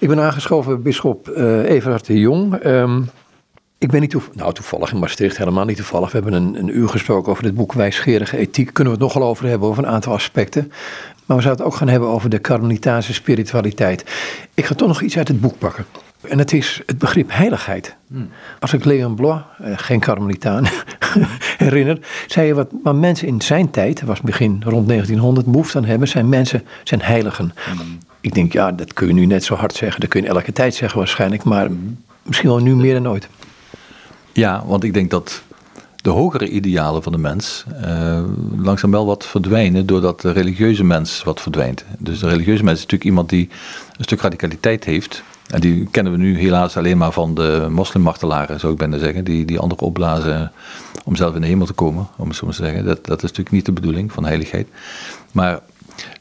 [0.00, 2.64] Ik ben aangeschoven bisschop uh, Everhard de Jong.
[2.64, 3.10] Um,
[3.78, 6.12] ik ben niet toevallig, nou toevallig in Maastricht, helemaal niet toevallig.
[6.12, 8.72] We hebben een, een uur gesproken over dit boek Wijsgerige Ethiek.
[8.72, 10.72] Kunnen we het nogal over hebben, over een aantal aspecten.
[11.26, 14.04] Maar we zouden het ook gaan hebben over de Carmelitaanse spiritualiteit.
[14.54, 15.84] Ik ga toch nog iets uit het boek pakken.
[16.20, 17.96] En het is het begrip heiligheid.
[18.08, 18.28] Hmm.
[18.58, 20.64] Als ik Leon Blois, eh, geen Carmelitaan,
[21.58, 25.78] herinner, zei je wat, wat mensen in zijn tijd, dat was begin rond 1900, behoefte
[25.78, 27.52] aan hebben, zijn mensen, zijn heiligen.
[27.64, 27.98] Hmm.
[28.20, 30.52] Ik denk, ja, dat kun je nu net zo hard zeggen, dat kun je elke
[30.52, 31.68] tijd zeggen waarschijnlijk, maar
[32.22, 33.28] misschien wel nu meer dan ooit.
[34.32, 35.42] Ja, want ik denk dat
[35.96, 38.22] de hogere idealen van de mens uh,
[38.56, 41.84] langzaam wel wat verdwijnen doordat de religieuze mens wat verdwijnt.
[41.98, 43.48] Dus de religieuze mens is natuurlijk iemand die
[43.96, 45.22] een stuk radicaliteit heeft.
[45.46, 49.24] En die kennen we nu helaas alleen maar van de moslimmartelaren, zou ik bijna zeggen,
[49.24, 50.52] die, die anderen opblazen
[51.04, 52.84] om zelf in de hemel te komen, om het zo maar te zeggen.
[52.84, 54.68] Dat, dat is natuurlijk niet de bedoeling van heiligheid.
[55.32, 55.60] Maar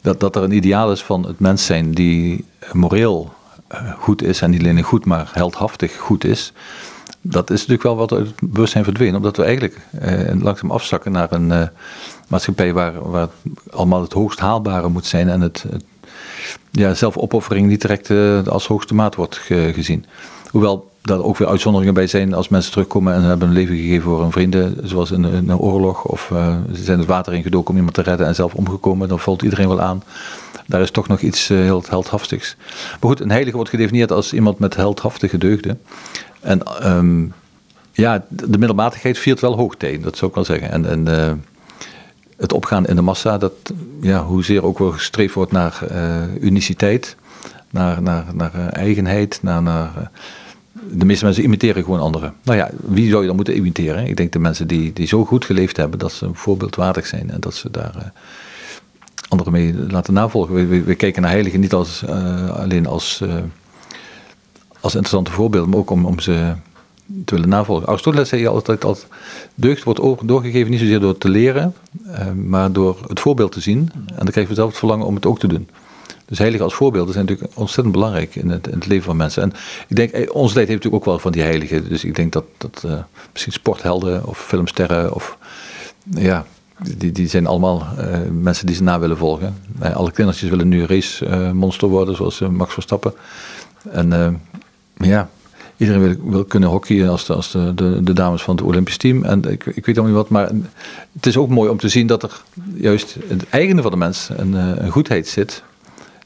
[0.01, 3.33] dat, dat er een ideaal is van het mens zijn die moreel
[3.67, 6.53] eh, goed is en niet alleen goed, maar heldhaftig goed is
[7.21, 11.11] dat is natuurlijk wel wat uit het bewustzijn verdwenen, omdat we eigenlijk eh, langzaam afzakken
[11.11, 11.67] naar een eh,
[12.27, 13.27] maatschappij waar, waar
[13.71, 15.65] allemaal het hoogst haalbare moet zijn en het,
[16.71, 19.35] ja, zelfopoffering niet direct uh, als hoogste maat wordt
[19.73, 20.05] gezien.
[20.51, 24.01] Hoewel daar ook weer uitzonderingen bij zijn als mensen terugkomen en hebben een leven gegeven
[24.01, 27.75] voor hun vrienden, zoals in, een oorlog, of uh, ze zijn het water ingedoken om
[27.75, 30.03] iemand te redden en zelf omgekomen, dan valt iedereen wel aan.
[30.65, 32.55] Daar is toch nog iets heel heldhaftigs.
[32.89, 35.81] Maar goed, een heilige wordt gedefinieerd als iemand met heldhaftige deugden.
[36.39, 37.25] En ehm,
[37.91, 40.71] ja, de middelmatigheid viert wel hoog tegen, dat zou ik wel zeggen.
[40.71, 41.31] En, en uh,
[42.37, 43.53] het opgaan in de massa, dat,
[44.01, 45.79] ja, hoezeer ook wel gestreefd wordt naar
[46.39, 47.15] uniciteit,
[47.69, 50.11] naar, naar, naar eigenheid, naar, naar
[50.91, 52.33] de meeste mensen imiteren gewoon anderen.
[52.43, 54.07] Nou ja, wie zou je dan moeten imiteren?
[54.07, 57.39] Ik denk de mensen die, die zo goed geleefd hebben dat ze voorbeeldwaardig zijn en
[57.39, 58.11] dat ze daar
[59.27, 60.69] anderen mee laten navolgen.
[60.69, 62.05] We, we, kijken naar heiligen niet als,
[62.53, 63.21] alleen als
[64.79, 66.53] als interessante voorbeelden, maar ook om, om ze
[67.25, 67.87] te willen navolgen.
[67.87, 69.07] Aristoteles zei altijd dat
[69.55, 71.73] deugd wordt doorgegeven niet zozeer door te leren,
[72.05, 73.91] eh, maar door het voorbeeld te zien.
[73.93, 75.69] En dan krijgen we zelf het verlangen om het ook te doen.
[76.29, 79.43] Dus heiligen als voorbeelden zijn natuurlijk ontzettend belangrijk in het, in het leven van mensen.
[79.43, 79.53] En
[79.87, 81.89] ik denk, eh, onze tijd heeft natuurlijk ook wel van die heiligen.
[81.89, 82.93] Dus ik denk dat, dat uh,
[83.31, 85.37] misschien sporthelden of filmsterren of
[86.09, 86.45] ja,
[86.97, 89.55] die, die zijn allemaal uh, mensen die ze na willen volgen.
[89.93, 93.13] alle kindertjes willen nu race monster worden, zoals Max Verstappen.
[93.91, 94.41] En
[94.97, 95.29] ja,
[95.79, 97.73] iedereen wil, wil kunnen hockeyen als, de, als de,
[98.03, 99.23] de, dames van het Olympisch team.
[99.23, 100.49] En ik, ik weet allemaal niet wat, maar
[101.13, 102.41] het is ook mooi om te zien dat er
[102.73, 105.63] juist het eigene van de mens een, eh, een goedheid zit.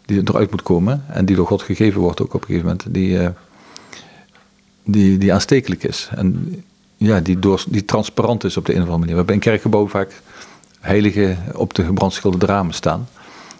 [0.06, 2.86] Die eruit moet komen en die door God gegeven wordt ook op een gegeven moment.
[2.94, 3.28] Die, uh,
[4.84, 6.10] die, die aanstekelijk is.
[6.16, 6.56] En
[6.98, 9.14] ja, die, door, die transparant is op de een of andere manier.
[9.14, 10.22] We hebben in kerkgebouw vaak
[10.80, 13.08] heiligen op de gebrandschilderde ramen staan.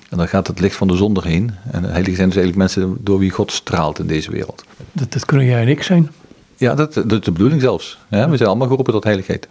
[0.10, 1.52] En dan gaat het licht van de zon erheen.
[1.72, 4.64] En heilig zijn dus eigenlijk mensen door wie God straalt in deze wereld.
[4.92, 6.12] Dat, dat kunnen jij en ik zijn.
[6.58, 7.98] Ja, dat, dat is de bedoeling zelfs.
[8.10, 9.48] Ja, we zijn allemaal geroepen tot heiligheid.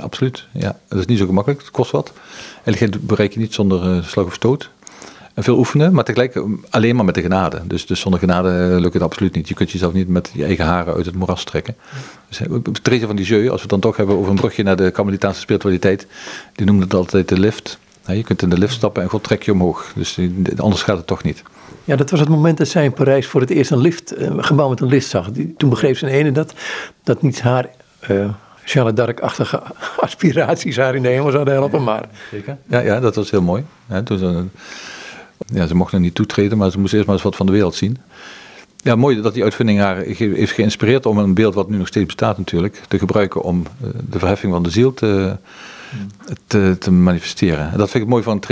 [0.00, 0.46] Absoluut.
[0.52, 0.78] Ja.
[0.88, 2.12] Dat is niet zo gemakkelijk, het kost wat.
[2.62, 4.70] Heiligheid bereik je niet zonder uh, slag of stoot.
[5.38, 7.60] En veel oefenen, maar tegelijk eh, alleen maar met de genade.
[7.66, 9.48] Dus, dus zonder genade eh, lukt het absoluut niet.
[9.48, 11.76] Je kunt jezelf niet met je eigen haren uit het moeras trekken.
[12.28, 14.90] Dus van die Jeu, als we het dan toch hebben over een brugje naar de
[14.90, 16.06] Carmelitaanse spiritualiteit,
[16.54, 17.78] die noemde het altijd de lift
[18.16, 19.92] je kunt in de lift stappen en God trekt je omhoog.
[19.94, 20.18] Dus
[20.56, 21.42] anders gaat het toch niet.
[21.84, 24.38] Ja, dat was het moment dat zij in Parijs voor het eerst een lift, een
[24.38, 25.30] eh, gebouw met een lift zag.
[25.56, 26.54] toen begreep ze in ene dat,
[27.02, 27.68] dat niet haar
[28.10, 28.28] uh,
[28.64, 29.62] Jeanne d'Arc-achtige
[30.06, 31.84] aspiraties haar in de hemel zouden helpen.
[31.84, 32.08] Maar...
[32.30, 32.56] Zeker.
[32.66, 33.64] Ja, ja, dat was heel mooi.
[34.04, 34.44] toen ze,
[35.46, 37.52] ja, ze mocht nog niet toetreden, maar ze moest eerst maar eens wat van de
[37.52, 37.96] wereld zien.
[38.82, 42.06] Ja, mooi dat die uitvinding haar heeft geïnspireerd om een beeld wat nu nog steeds
[42.06, 45.36] bestaat natuurlijk, te gebruiken om eh, de verheffing van de ziel te,
[46.46, 47.72] te, te, manifesteren.
[47.72, 48.42] En dat vind ik mooi van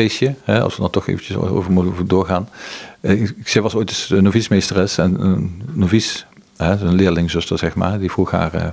[0.43, 2.49] hè, als we dan toch eventjes over moeten doorgaan.
[3.01, 6.25] Eh, ik, zij was ooit eens novice-meesteres en een novice,
[6.57, 8.55] een leerlingzuster zeg maar, die vroeg haar...
[8.55, 8.67] Uh,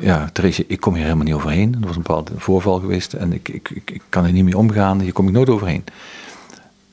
[0.00, 1.74] ja, Treesje, ik kom hier helemaal niet overheen.
[1.80, 4.58] Er was een bepaald voorval geweest en ik, ik, ik, ik kan er niet mee
[4.58, 5.00] omgaan.
[5.00, 5.84] Hier kom ik nooit overheen.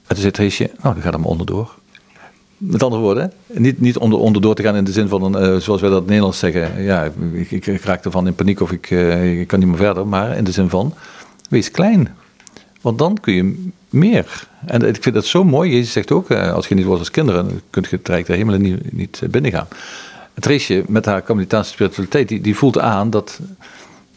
[0.08, 1.76] En toen zei Treesje, nou, dan gaat er maar onderdoor.
[2.58, 5.60] Met andere woorden, niet, niet onder, onderdoor te gaan in de zin van, een, uh,
[5.60, 8.72] zoals wij dat in het Nederlands zeggen, ja, ik, ik, raak ervan in paniek of
[8.72, 10.94] ik, uh, ik kan niet meer verder, maar in de zin van,
[11.50, 12.16] wees klein.
[12.82, 14.48] Want dan kun je meer.
[14.66, 15.72] En ik vind dat zo mooi.
[15.72, 18.60] Jezus zegt ook, uh, als je niet wordt als kinderen, kun je het rijk der
[18.60, 19.68] niet, niet binnengaan.
[20.40, 23.40] Treesje met haar communitaire spiritualiteit, die, die voelt aan dat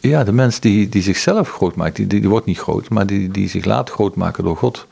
[0.00, 3.06] ja, de mens die, die zichzelf groot maakt, die, die, die wordt niet groot, maar
[3.06, 4.86] die, die zich laat groot maken door God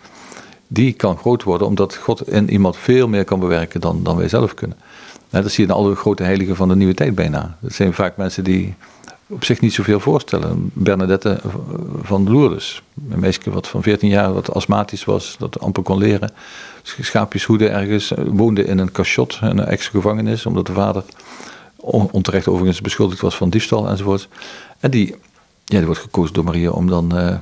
[0.66, 4.28] die kan groot worden omdat God in iemand veel meer kan bewerken dan, dan wij
[4.28, 4.76] zelf kunnen.
[5.30, 7.56] dat zie je in alle grote heiligen van de nieuwe tijd bijna.
[7.60, 8.74] Dat zijn vaak mensen die
[9.28, 10.70] op zich niet zoveel voorstellen.
[10.72, 11.40] Bernadette
[12.02, 16.32] van Lourdes, een meisje wat van 14 jaar wat astmatisch was, dat amper kon leren.
[16.82, 21.04] Schaapjes hoeden ergens, woonde in een cachot, een ex-gevangenis, omdat de vader
[22.10, 24.28] onterecht overigens beschuldigd was van diefstal enzovoort.
[24.80, 25.14] En die,
[25.64, 27.34] ja, die wordt gekozen door Maria om dan uh,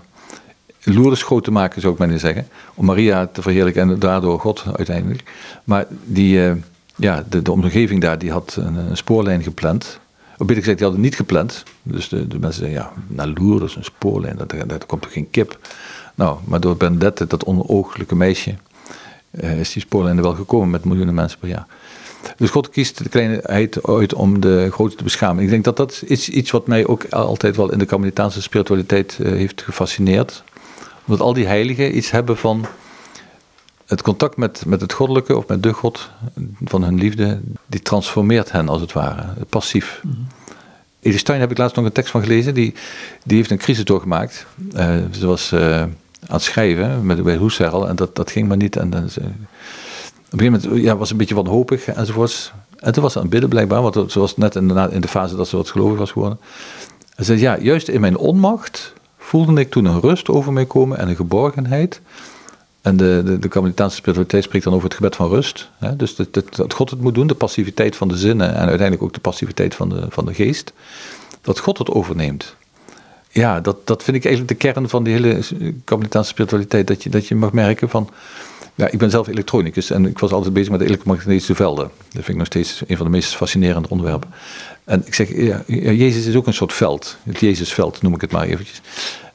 [0.85, 2.49] Lourdes groot te maken, zou ik maar zeggen.
[2.75, 5.23] Om Maria te verheerlijken en daardoor God uiteindelijk.
[5.65, 6.53] Maar die, uh,
[6.97, 9.99] ja, de, de omgeving daar, die had een, spoorlijn gepland.
[10.39, 11.63] Of beter gezegd, die hadden niet gepland.
[11.83, 15.31] Dus de, de mensen zeiden, ja, naar Lourdes, een spoorlijn, dat, dat, komt toch geen
[15.31, 15.59] kip.
[16.15, 18.55] Nou, maar door Bernadette, dat onooglijke meisje,
[19.31, 21.67] uh, is die spoorlijn er wel gekomen met miljoenen mensen per jaar.
[22.37, 25.43] Dus God kiest de kleinheid uit om de grote te beschamen.
[25.43, 29.19] Ik denk dat dat is iets wat mij ook altijd wel in de Carmelitaanse spiritualiteit
[29.21, 30.43] uh, heeft gefascineerd.
[31.07, 32.67] Omdat al die heiligen iets hebben van
[33.87, 36.11] het contact met, met het goddelijke of met de God
[36.65, 40.01] van hun liefde, die transformeert hen als het ware, passief.
[40.03, 40.27] Mm -hmm.
[41.05, 42.75] Edith Stein heb ik laatst nog een tekst van gelezen, die,
[43.25, 44.47] die heeft een crisis doorgemaakt.
[44.77, 45.91] Uh, ze was uh, aan
[46.27, 48.77] het schrijven met, bij Husserl en dat, dat ging maar niet.
[48.77, 52.53] En dan, ze, op een gegeven moment ja, was een beetje wanhopig enzovoorts.
[52.79, 55.01] En toen was ze aan het bidden blijkbaar, want ze was net in de, in
[55.01, 56.39] de fase dat ze wat gelovig was geworden.
[57.17, 58.93] En ze zei, ja, juist in mijn onmacht
[59.25, 62.01] voelde ik toen een rust over mij komen en een geborgenheid.
[62.81, 65.71] En de, de, de spiritualiteit spreekt dan over het gebed van rust.
[65.79, 65.97] Hè?
[65.97, 69.13] Dus dat, dat, God het moet doen, de passiviteit van de zinnen en uiteindelijk ook
[69.13, 70.73] de passiviteit van de, van de geest.
[71.41, 72.57] Dat God het overneemt.
[73.31, 75.41] Ja, dat, dat vind ik eigenlijk de kern van die hele
[75.85, 76.87] Carmelitaanse spiritualiteit.
[76.87, 78.11] Dat je, dat je mag merken van,
[78.75, 81.91] ja, ik ben zelf elektronicus en ik was altijd bezig met de elektromagnetische velden.
[81.99, 84.31] Dat vind ik nog steeds een van de meest fascinerende onderwerpen.
[84.85, 87.17] En ik zeg, ja, Jezus is ook een soort veld.
[87.23, 88.81] Het Jezusveld noem ik het maar eventjes.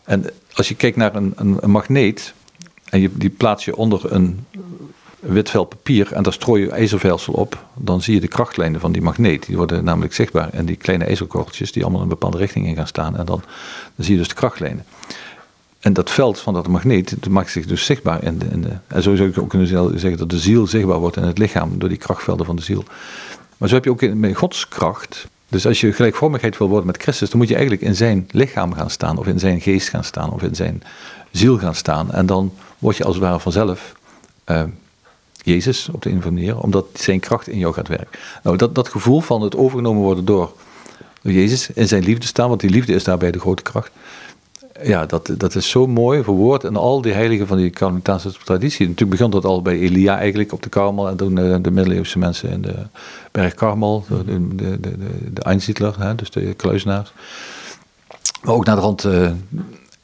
[0.04, 2.34] En als je kijkt naar een, een, magneet
[2.90, 4.46] en je, die plaats je onder een
[5.20, 8.92] wit vel papier en daar strooi je ijzervelsel op, dan zie je de krachtlijnen van
[8.92, 9.46] die magneet.
[9.46, 10.50] Die worden namelijk zichtbaar.
[10.50, 13.18] En die kleine ijzerkorreltjes die allemaal in een bepaalde richting in gaan staan.
[13.18, 13.42] En dan,
[13.96, 14.86] dan zie je dus de krachtlijnen.
[15.80, 19.04] En dat veld van dat magneet dat maakt zich dus zichtbaar in in de, En
[19.04, 19.68] zo zou ik ook kunnen
[20.00, 22.84] zeggen dat de ziel zichtbaar wordt in het lichaam door die krachtvelden van de ziel.
[23.58, 25.28] Maar zo heb je ook in, Gods kracht.
[25.48, 28.74] Dus als je gelijkvormigheid wil worden met Christus, dan moet je eigenlijk in zijn lichaam
[28.74, 30.84] gaan staan, of in zijn geest gaan staan, of in zijn
[31.32, 32.12] ziel gaan staan.
[32.12, 33.94] En dan word je als het ware vanzelf
[34.46, 34.64] uh,
[35.44, 38.20] Jezus op de een of andere manier, omdat zijn kracht in jou gaat werken.
[38.44, 40.54] Nou, dat, dat gevoel van het overgenomen worden door
[41.22, 43.92] Jezus in zijn liefde staan, want die liefde is daarbij de grote kracht
[44.84, 46.64] ja, dat, dat is zo mooi verwoord.
[46.64, 48.88] En al die heiligen van die Carmelitaanse traditie.
[48.88, 51.08] Natuurlijk begon dat al bij Elia eigenlijk op de Karmel.
[51.08, 52.76] En toen de, de middeleeuwse mensen in de
[53.32, 54.06] berg Karmel.
[54.08, 55.00] De, de, de,
[55.34, 57.12] de, hè, dus de kluizenaars.
[58.42, 59.32] Maar ook naar de rand, uh,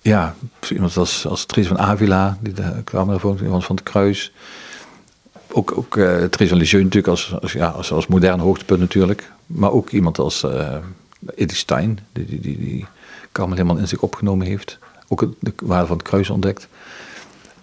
[0.01, 0.36] ja,
[0.69, 2.38] iemand als, als Therese van Avila.
[2.42, 4.31] Die de Karmel vond, iemand van het Kruis.
[5.51, 9.31] Ook, ook uh, van Lisieux natuurlijk als, als, ja, als, als modern hoogtepunt natuurlijk.
[9.45, 10.75] Maar ook iemand als uh,
[11.36, 12.00] Edith Stein.
[12.13, 12.86] Die, die, die
[13.38, 14.78] Helemaal in zich opgenomen heeft.
[15.08, 16.68] Ook de waarde van het kruis ontdekt.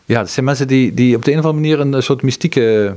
[0.05, 2.97] Ja, het zijn mensen die, die op de een of andere manier een soort mystieke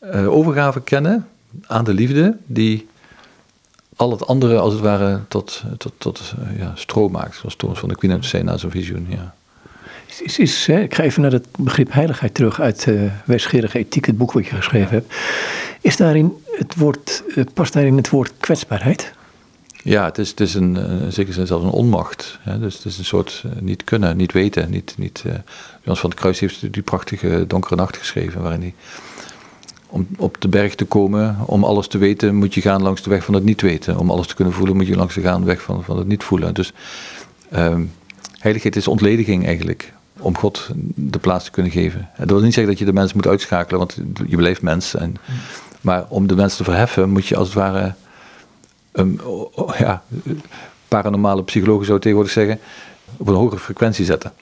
[0.00, 1.28] uh, overgave kennen
[1.66, 2.88] aan de liefde, die
[3.96, 7.36] al het andere als het ware tot, tot, tot uh, ja, stroom maakt.
[7.36, 9.06] Zoals Thomas van de Queen uit Sena, zo'n visioen.
[9.08, 9.34] Ja.
[10.18, 14.18] Is, is, ik ga even naar het begrip heiligheid terug uit uh, Wijsgerige Ethiek, het
[14.18, 15.14] boek wat je geschreven hebt.
[15.80, 19.12] Is daarin het woord, uh, past daarin het woord kwetsbaarheid?
[19.82, 22.38] Ja, het is, het is een, in eh, zekere zin zelfs een onmacht.
[22.40, 22.58] Hè?
[22.58, 24.70] Dus het is een soort uh, niet kunnen, niet weten.
[24.70, 25.32] Niet, niet, uh,
[25.82, 28.74] Jans van het Kruis heeft die prachtige Donkere Nacht geschreven, waarin hij
[29.90, 33.10] om op de berg te komen, om alles te weten, moet je gaan langs de
[33.10, 33.98] weg van het niet weten.
[33.98, 36.24] Om alles te kunnen voelen, moet je langs de gaan weg van, van het niet
[36.24, 36.54] voelen.
[36.54, 36.72] Dus
[37.52, 37.76] uh,
[38.38, 42.00] heiligheid is ontlediging eigenlijk, om God de plaats te kunnen geven.
[42.00, 44.94] En dat wil niet zeggen dat je de mens moet uitschakelen, want je blijft mens.
[44.94, 45.16] En,
[45.80, 47.94] maar om de mens te verheffen, moet je als het ware
[48.92, 49.20] um,
[49.78, 50.02] ja,
[50.88, 52.58] paranormale psychologen zou tegenwoordig zeggen,
[53.16, 54.32] op een hogere frequentie zetten.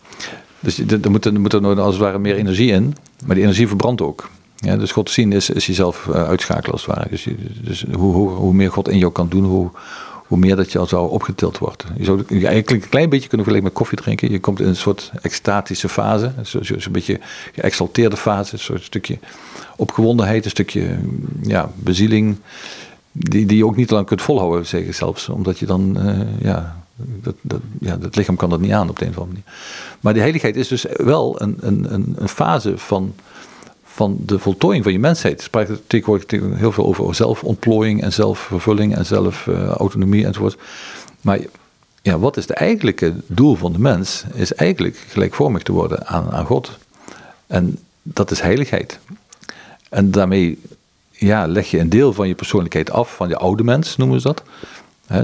[0.61, 4.01] Dus er moet, er er als het ware meer energie in, maar die energie verbrandt
[4.01, 4.29] ook.
[4.57, 7.09] Ja, dus God zien is, is jezelf uh, uitschakelen als het ware.
[7.11, 7.27] Dus,
[7.63, 9.71] dus hoe, hoe, hoe, meer God in jou kan doen, hoe,
[10.27, 11.85] hoe meer dat je als zou opgetild wordt.
[11.97, 14.31] Je zou eigenlijk een klein beetje kunnen vergelijken met koffie drinken.
[14.31, 17.21] Je komt in een soort extatische fase, zo'n zo, zo beetje
[17.53, 19.19] geëxalteerde fase, een soort stukje
[19.77, 20.99] opgewondenheid, een stukje
[21.43, 22.37] ja, bezieling
[23.19, 25.29] die, die je ook niet lang kunt volhouden, zeggen zelfs.
[25.29, 28.99] Omdat je dan, uh, ja, dat, dat, ja, dat lichaam kan dat niet aan op
[28.99, 29.61] de een of andere manier.
[30.01, 33.15] Maar die heiligheid is dus wel een, een, een fase van,
[33.85, 35.43] van de voltooiing van je mensheid.
[35.43, 40.57] Spreekt tegenwoordig heel veel over zelfontplooiing en zelfvervulling en zelfautonomie uh, enzovoort.
[41.21, 41.39] Maar
[42.03, 44.25] ja, wat is het eigenlijke doel van de mens?
[44.35, 46.79] Is eigenlijk gelijkvormig te worden aan, aan God.
[47.47, 48.99] En dat is heiligheid.
[49.89, 50.59] En daarmee
[51.19, 54.27] ja, leg je een deel van je persoonlijkheid af, van je oude mens noemen ze
[54.27, 54.43] dat.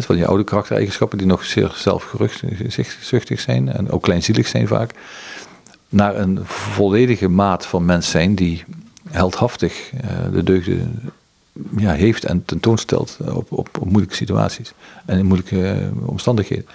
[0.05, 4.91] Van die oude karaktereigenschappen die nog zeer zelfzuchtig zijn en ook kleinzielig zijn vaak.
[5.89, 8.65] Naar een volledige maat van mens zijn die
[9.11, 10.01] heldhaftig uh,
[10.33, 11.13] de deugden
[11.77, 14.73] ja, heeft en tentoonstelt op, op, moeilijke situaties
[15.05, 16.67] en in moeilijke uh, omstandigheden.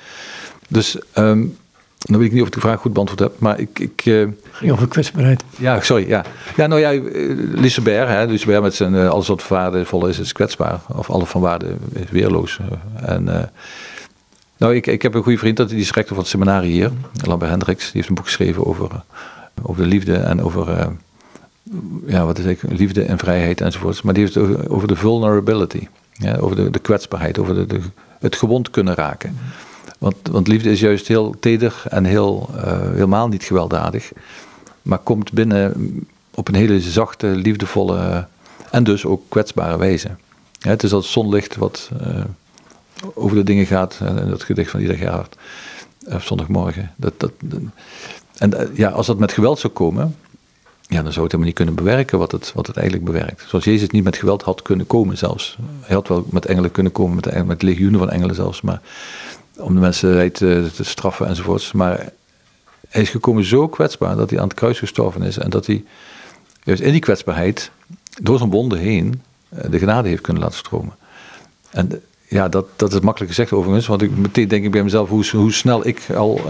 [0.67, 1.57] Dus um,
[2.00, 3.79] dan weet ik niet of ik de vraag goed beantwoord heb, maar ik...
[3.79, 5.44] ik uh, Ging over kwetsbaarheid.
[5.58, 6.08] Ja, sorry.
[6.08, 6.25] Ja,
[6.56, 7.01] ja nou ja,
[7.62, 10.79] Lucebert, hè, Lucebert met zijn alles wat waardevol is, is kwetsbaar.
[10.88, 12.60] Of alles van waarde is weerloos.
[12.96, 13.27] En...
[13.27, 13.41] Uh,
[14.58, 16.91] nou, ik, ik heb een goede vriend, dat die is rector van het seminarie hier,
[17.25, 17.84] Lambert Hendricks.
[17.84, 18.89] Die heeft een boek geschreven over,
[19.62, 20.86] over de liefde en over uh,
[22.08, 24.01] ja, wat is ik, liefde en vrijheid enzovoorts.
[24.01, 27.65] Maar die heeft het over, over de vulnerability, ja, over de, de kwetsbaarheid, over de,
[27.65, 27.79] de,
[28.20, 29.38] het gewond kunnen raken.
[30.00, 34.12] Want, want liefde is juist heel teder en heel, uh, helemaal niet gewelddadig,
[34.82, 35.74] maar komt binnen
[36.34, 38.27] op een hele zachte, liefdevolle
[38.72, 40.10] en dus ook kwetsbare wijze.
[40.60, 42.24] Het is dat zonlicht wat uh,
[43.13, 45.36] over de dingen gaat, en dat gedicht van ieder Gerhard,
[46.06, 46.91] op zondagmorgen.
[46.96, 47.32] Dat, dat,
[48.38, 50.15] en ja, als dat met geweld zou komen,
[50.88, 53.46] ja, dan zou het helemaal niet kunnen bewerken wat het, wat het eigenlijk bewerkt.
[53.48, 55.58] Zoals Jezus niet met geweld had kunnen komen zelfs.
[55.82, 58.82] Hij had wel met engelen kunnen komen, met, met legioenen van engelen zelfs, maar
[59.59, 61.71] om de mensen te, te straffen enzovoorts.
[61.71, 62.09] Maar
[62.89, 65.83] hij is gekomen zo kwetsbaar dat hij aan het kruis gestorven is en dat hij
[66.63, 67.71] juist in die kwetsbaarheid
[68.21, 70.93] door zijn wonden heen eh, de genade heeft kunnen laten stromen.
[71.69, 75.09] En ja, dat, dat is makkelijk gezegd overigens, want ik meteen denk ik bij mezelf
[75.09, 76.41] hoe, hoe snel ik al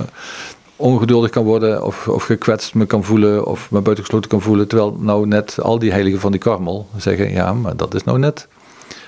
[0.75, 4.67] ongeduldig kan worden of, of gekwetst me kan voelen of me buitengesloten kan voelen.
[4.67, 8.19] Terwijl nou net al die heiligen van die karmel zeggen, ja, maar dat is nou
[8.19, 8.47] net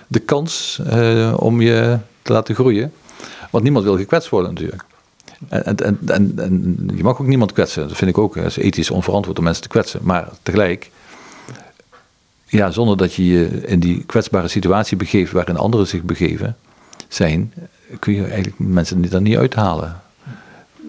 [0.07, 0.81] de kans
[1.35, 2.93] om je te laten groeien.
[3.51, 4.83] Want niemand wil gekwetst worden natuurlijk.
[5.49, 5.99] En, en,
[6.37, 7.87] en, je mag ook niemand kwetsen.
[7.87, 8.35] Dat vind ik ook.
[8.35, 9.99] Het is ethisch onverantwoord om mensen te kwetsen.
[10.03, 10.91] Maar tegelijk,
[12.45, 16.57] ja, zonder dat je je in die kwetsbare situatie begeeft waarin anderen zich begeven
[17.07, 17.53] zijn,
[17.99, 20.01] kun je eigenlijk mensen er niet uithalen.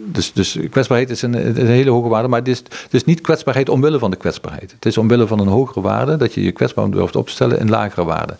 [0.04, 3.98] Dus, dus kwetsbaarheid is een, een, hele hoge waarde, maar het is, niet kwetsbaarheid omwille
[3.98, 4.72] van de kwetsbaarheid.
[4.72, 7.58] Het is omwille van een hogere waarde dat je je kwetsbaar durft op te stellen
[7.58, 8.36] in lagere waarde.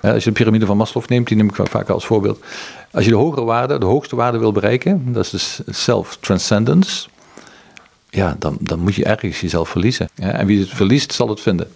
[0.00, 2.44] Als je de piramide van Maslow neemt, die neem ik vaak als voorbeeld.
[2.92, 7.08] Als je de hogere waarde, de hoogste waarde wil bereiken, dat is dus self-transcendence,
[8.10, 10.08] ja, dan, dan moet je ergens jezelf verliezen.
[10.14, 11.68] En wie het verliest, zal het vinden.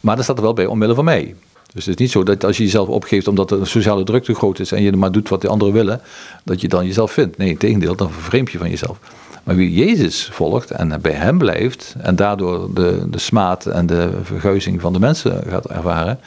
[0.00, 1.34] Maar dan staat er wel bij omwille van mij.
[1.74, 4.34] Dus het is niet zo dat als je jezelf opgeeft omdat de sociale druk te
[4.34, 6.00] groot is en je maar doet wat de anderen willen,
[6.44, 7.36] dat je dan jezelf vindt.
[7.36, 8.98] Nee, in tegendeel, dan vervreemd je van jezelf.
[9.44, 14.10] Maar wie Jezus volgt en bij hem blijft en daardoor de, de smaad en de
[14.22, 16.20] verguizing van de mensen gaat ervaren,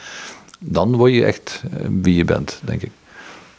[0.64, 2.90] dan word je echt eh, wie je bent, denk ik.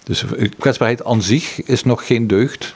[0.03, 0.25] Dus
[0.60, 2.75] kwetsbaarheid aan zich is nog geen deugd.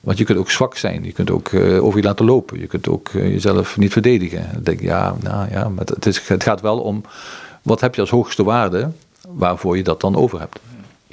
[0.00, 1.04] Want je kunt ook zwak zijn.
[1.04, 2.60] Je kunt ook uh, over je laten lopen.
[2.60, 4.48] Je kunt ook uh, jezelf niet verdedigen.
[4.52, 7.02] Dan denk ja, nou ja, maar het, is, het gaat wel om
[7.62, 8.90] wat heb je als hoogste waarde
[9.28, 10.58] waarvoor je dat dan over hebt.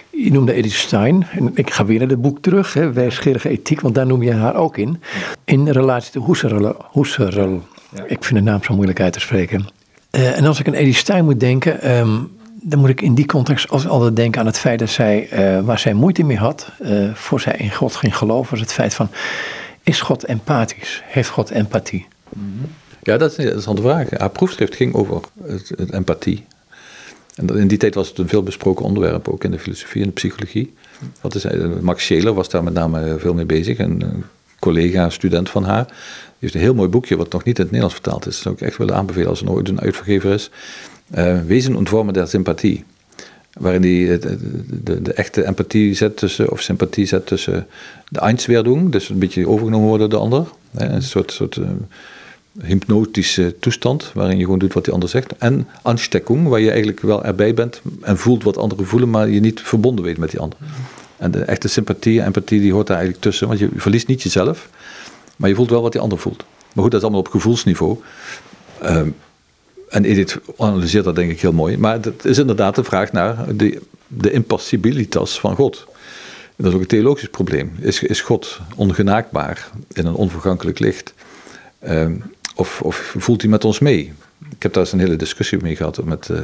[0.09, 1.27] Je noemde Edith Stein.
[1.31, 4.33] En ik ga weer naar het boek terug, hè, Wijsgerige Ethiek, want daar noem je
[4.33, 5.01] haar ook in.
[5.43, 6.75] In relatie tot Husserl.
[6.91, 7.63] Husserl.
[7.95, 8.03] Ja.
[8.03, 9.67] Ik vind de naam zo moeilijk uit te spreken.
[10.11, 13.25] Uh, en als ik aan Edith Stein moet denken, um, dan moet ik in die
[13.25, 17.13] context altijd denken aan het feit dat zij, uh, waar zij moeite mee had, uh,
[17.13, 19.09] voor zij in God ging geloven, was het feit van,
[19.83, 21.01] is God empathisch?
[21.05, 22.07] Heeft God empathie?
[23.01, 24.09] Ja, dat is een interessante vraag.
[24.09, 26.45] Haar proefschrift ging over het, empathie.
[27.35, 30.07] En in die tijd was het een veel besproken onderwerp, ook in de filosofie en
[30.07, 30.73] de psychologie.
[31.21, 31.45] Wat is,
[31.81, 34.23] Max Scheler was daar met name veel mee bezig, een,
[34.59, 35.85] collega, student van haar.
[35.85, 35.95] Die
[36.39, 38.33] heeft een heel mooi boekje, wat nog niet in het Nederlands vertaald is.
[38.33, 40.49] Dat zou ik echt willen aanbevelen als er nooit een uitvergever is.
[41.17, 42.83] Uh, Wezen und Vormen der Sympathie.
[43.53, 47.67] Waarin hij de, de, echte empathie zet tussen, of sympathie zet tussen
[48.09, 50.47] de Einswerdung, dus een beetje overgenomen worden door de ander.
[50.75, 51.67] Een soort, soort uh,
[52.61, 55.37] hypnotische toestand, waarin je gewoon doet wat die ander zegt.
[55.37, 59.39] En Ansteckung, waar je eigenlijk wel erbij bent en voelt wat anderen voelen, maar je
[59.39, 60.57] niet verbonden weet met die ander.
[61.17, 64.21] En de echte sympathie en empathie, die hoort daar eigenlijk tussen, want je verliest niet
[64.21, 64.69] jezelf,
[65.35, 66.45] maar je voelt wel wat die ander voelt.
[66.73, 67.97] Maar goed, dat is allemaal op gevoelsniveau.
[68.83, 69.01] Uh,
[69.89, 71.77] en Edith analyseert dat denk ik heel mooi.
[71.77, 75.87] Maar het is inderdaad de vraag naar de, de impassibilitas van God.
[76.55, 77.71] dat is ook een theologisch probleem.
[77.79, 81.13] Is, is God ongenaakbaar in een onvergankelijk licht?
[81.83, 82.09] Uh,
[82.55, 84.13] of, of, voelt hij met ons mee?
[84.55, 86.39] Ik heb daar eens een hele discussie mee gehad met, uh,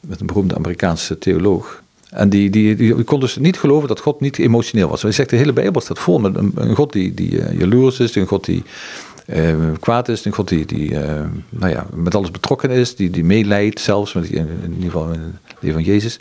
[0.00, 1.82] met een beroemde Amerikaanse theoloog.
[2.10, 5.02] En die, die, die, kon dus niet geloven dat God niet emotioneel was.
[5.02, 8.14] Hij zegt, de hele Bijbel staat vol met een, God die, die uh, jaloers is,
[8.14, 8.62] een God die
[9.26, 10.24] uh, kwaad is.
[10.24, 14.12] Een God die, die uh, nou ja, met alles betrokken is, die, die meeleidt zelfs,
[14.12, 16.18] met, in, in ieder geval in het leven van Jezus.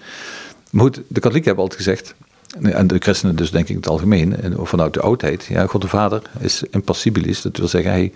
[0.69, 2.15] Maar goed, de katholieken hebben altijd gezegd,
[2.62, 5.81] en de christenen dus denk ik in het algemeen, en vanuit de oudheid, ja, God
[5.81, 7.41] de Vader is impassibilis.
[7.41, 8.12] Dat wil zeggen, hij,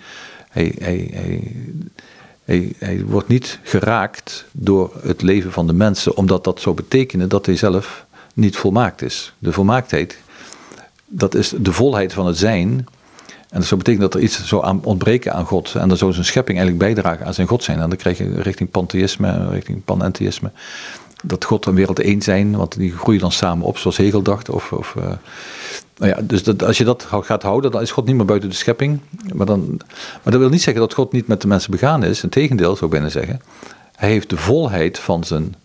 [0.50, 1.12] hij, hij,
[2.46, 7.30] hij, hij wordt niet geraakt door het leven van de mensen, omdat dat zou betekenen
[7.30, 9.34] dat hij zelf niet volmaakt is.
[9.40, 10.18] De volmaaktheid,
[11.06, 12.88] dat is de volheid van het zijn.
[13.50, 15.76] En dat zou betekenen dat er iets zou aan ontbreken aan God.
[15.76, 17.80] En dan zou zijn schepping eigenlijk bijdragen aan zijn God zijn.
[17.80, 20.52] En dan krijg je richting pantheïsme, richting panentheïsme.
[21.24, 24.50] Dat God en wereld één zijn, want die groeien dan samen op, zoals Hegel dacht.
[24.50, 25.04] Of, of, uh,
[25.98, 28.50] nou ja, dus dat, als je dat gaat houden, dan is God niet meer buiten
[28.50, 29.00] de schepping.
[29.34, 29.82] Maar, dan,
[30.24, 32.24] maar dat wil niet zeggen dat God niet met de mensen begaan is.
[32.24, 33.42] Integendeel, zou ik bijna zeggen.
[33.96, 35.56] Hij heeft de volheid van zijn,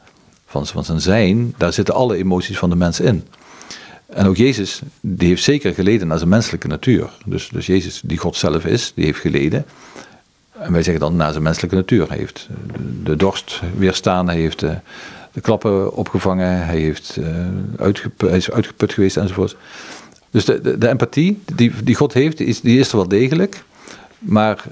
[0.47, 1.55] van, van zijn zijn.
[1.57, 3.25] Daar zitten alle emoties van de mens in.
[4.15, 7.11] En ook Jezus, die heeft zeker geleden naar zijn menselijke natuur.
[7.27, 9.65] Dus, dus Jezus, die God zelf is, die heeft geleden.
[10.59, 12.09] En wij zeggen dan naar zijn menselijke natuur.
[12.09, 12.49] Hij heeft
[13.03, 14.79] de dorst weerstaan, hij heeft de,
[15.33, 19.57] de klappen opgevangen, hij, heeft, uh, hij is uitgeput geweest enzovoort.
[20.31, 23.63] Dus de, de, de, empathie die, die God heeft, is, die is er wel degelijk.
[24.19, 24.65] Maar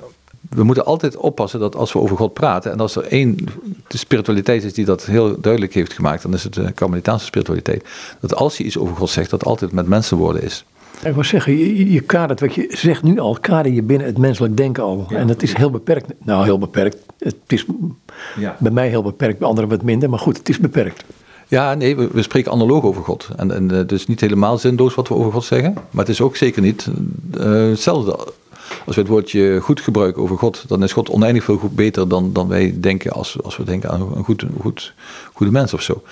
[0.54, 3.37] we moeten altijd oppassen dat als we over God praten, en als er één
[3.87, 7.85] de spiritualiteit is die dat heel duidelijk heeft gemaakt, dan is het de Karmelitaanse spiritualiteit.
[8.21, 10.64] Dat als je iets over God zegt, dat altijd met mensenwoorden is.
[11.04, 14.18] Ik wil zeggen, je, je kadert, wat je zegt nu al, kader je binnen het
[14.18, 15.06] menselijk denken al.
[15.09, 16.12] en dat is heel beperkt.
[16.25, 16.97] Nou, heel beperkt.
[17.18, 17.66] Het is
[18.37, 18.56] ja.
[18.59, 21.04] bij mij heel beperkt, bij anderen wat minder, maar goed, het is beperkt.
[21.49, 23.28] Ja, nee, we, we spreken analoog over God.
[23.37, 26.21] En, en het is niet helemaal zinloos wat we over God zeggen, maar het is
[26.21, 26.88] ook zeker niet
[27.35, 28.32] uh, hetzelfde
[28.87, 32.09] als we het woordje goed gebruiken over God, dan is God oneindig veel goed beter
[32.09, 34.95] dan, dan wij denken als, als we denken aan een goed, goed,
[35.33, 36.02] goede mens of zo.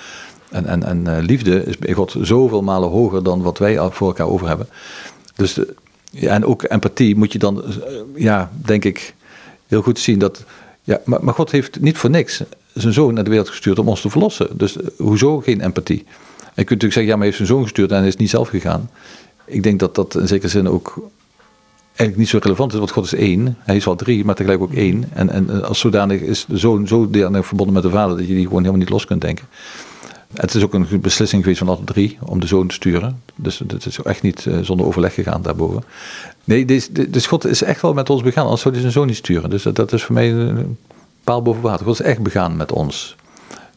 [0.51, 4.07] En, en, en uh, liefde is bij God zoveel malen hoger dan wat wij voor
[4.07, 4.69] elkaar over hebben.
[5.37, 5.75] Dus de,
[6.11, 7.75] ja, en ook empathie moet je dan, uh,
[8.15, 9.15] ja, denk ik,
[9.67, 10.45] heel goed zien dat.
[10.83, 12.43] Ja, maar, maar God heeft niet voor niks
[12.75, 14.49] zijn zoon naar de wereld gestuurd om ons te verlossen.
[14.59, 16.05] Dus uh, hoezo geen empathie?
[16.39, 18.17] En je kunt natuurlijk zeggen, ja, maar hij heeft zijn zoon gestuurd en hij is
[18.17, 18.91] niet zelf gegaan.
[19.45, 21.11] Ik denk dat dat in zekere zin ook
[21.97, 23.57] eigenlijk niet zo relevant is, want God is één.
[23.59, 25.05] Hij is wel drie, maar tegelijk ook één.
[25.13, 28.45] En, en als zodanig is de zoon zodanig verbonden met de vader dat je die
[28.45, 29.47] gewoon helemaal niet los kunt denken.
[30.35, 33.23] Het is ook een beslissing geweest van alle drie om de zoon te sturen.
[33.37, 35.83] Dus het is echt niet uh, zonder overleg gegaan daarboven.
[36.45, 36.65] Nee,
[37.09, 39.51] dus God is echt wel met ons begaan, anders zou hij zijn zoon niet sturen.
[39.51, 40.79] Dus dat, dat is voor mij een
[41.25, 41.87] paal boven water.
[41.87, 43.17] God is echt begaan met ons.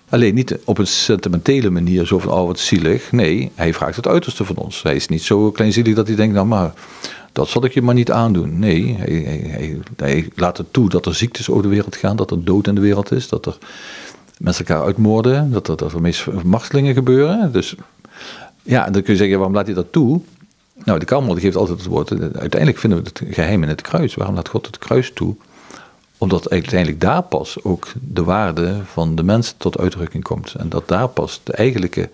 [0.10, 3.12] Alleen niet op een sentimentele manier, zo van oh wat zielig.
[3.12, 4.84] Nee, hij vraagt het uiterste van ons.
[4.84, 6.74] Hij is niet zo kleinzielig dat hij denkt, nou maar
[7.34, 8.60] dat zal ik je maar niet aandoen.
[8.60, 8.96] Nee,
[9.96, 12.76] hij, laat het toe dat er ziektes over de wereld gaan, dat er dood in
[12.76, 13.58] de wereld is, dat er
[14.38, 17.52] mensen elkaar uitmoorden, dat er, dat er mismachtelingen gebeuren.
[17.52, 17.76] Dus
[18.64, 20.22] ja, dan kun je zeggen, waarom laat hij dat toe?
[20.84, 22.12] Nou, de Kalmer geeft altijd het woord.
[22.22, 24.16] Uiteindelijk vinden we het geheim in het kruis.
[24.16, 25.36] Waarom laat God het kruis toe?
[26.18, 30.54] Omdat uiteindelijk daar pas ook de waarde van de mens tot uitdrukking komt.
[30.54, 32.10] En dat daar pas de eigenlijke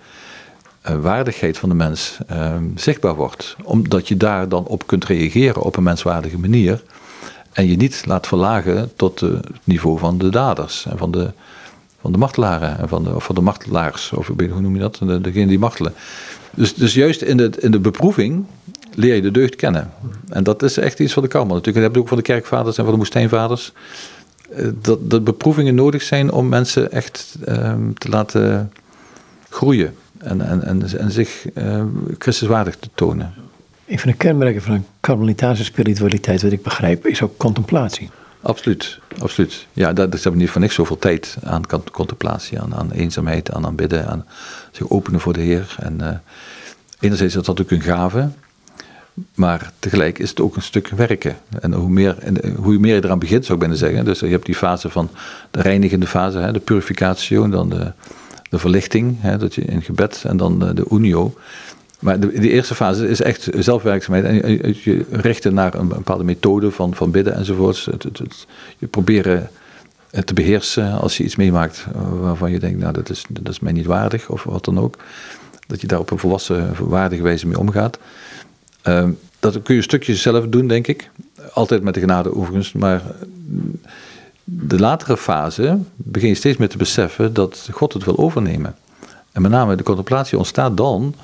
[0.97, 3.56] waardigheid van de mens uh, zichtbaar wordt.
[3.63, 6.84] Omdat je daar dan op kunt reageren op een menswaardige manier.
[7.52, 11.32] En je niet laat verlagen tot het niveau van de daders en van de,
[12.02, 12.80] van de martelaren.
[12.80, 14.99] En van de, of van de martelaars, of hoe noem je dat?
[15.04, 15.93] De, degene die martelen.
[16.52, 18.45] Dus, dus juist in de, in de beproeving
[18.93, 19.91] leer je de deugd kennen.
[20.30, 21.56] En dat is echt iets van de Kalmer.
[21.56, 23.73] Natuurlijk, dat heb je ook van de kerkvaders en van de woestijnvaders.
[24.49, 28.71] Eh, dat, dat beproevingen nodig zijn om mensen echt uh, te laten
[29.49, 31.84] groeien en, en, en, en zich uh,
[32.17, 33.34] Christuswaardig te tonen.
[33.88, 38.10] Een van de kenmerken van een karmelitaanse spiritualiteit, wat ik begrijp, is ook contemplatie.
[38.41, 39.67] Absoluut, absoluut.
[39.73, 43.65] Ja, dat, dat hebben niet voor niks zoveel tijd aan contemplatie, aan, aan eenzaamheid, aan
[43.65, 44.25] aanbidden, aan
[44.71, 45.75] zich openen voor de Heer.
[45.79, 46.08] En uh,
[46.99, 48.29] enerzijds is dat natuurlijk een gave,
[49.36, 51.38] maar tegelijk is het ook een stuk werken.
[51.62, 54.05] En hoe meer, en hoe meer je eraan begint, zou ik bijna zeggen.
[54.05, 55.10] Dus je hebt die fase van
[55.51, 57.91] de reinigende fase, hè, de purificatie, en dan de
[58.50, 61.34] de verlichting, hè, dat je in gebed en dan de, de unio.
[62.00, 64.44] Maar de, de, eerste fase is echt zelfwerkzaamheid.
[64.44, 67.86] En je, je richten naar een, bepaalde methode van, van bidden enzovoorts.
[67.86, 69.50] Het, het, je proberen
[70.10, 71.86] het te beheersen als je iets meemaakt
[72.20, 74.98] waarvan je denkt, nou dat is, dat is mij niet waardig of wat dan ook.
[75.68, 78.00] Dat je daar op een volwassen, waardige wijze mee omgaat.
[78.88, 79.08] Uh,
[79.40, 81.10] dat kun je stukjes zelf doen, denk ik.
[81.54, 83.02] Altijd met de genade overigens, maar
[84.52, 88.76] de latere fase begin je steeds meer te beseffen dat God het wil overnemen.
[89.32, 91.16] En met name de contemplatie ontstaat dan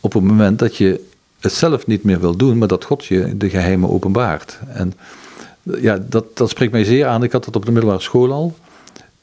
[0.00, 1.04] op het moment dat je
[1.40, 4.58] het zelf niet meer wil doen, maar dat God je de geheimen openbaart.
[4.66, 4.92] En
[5.62, 7.22] ja, dat, dat spreekt mij zeer aan.
[7.22, 8.54] Ik had dat op de middelbare school al.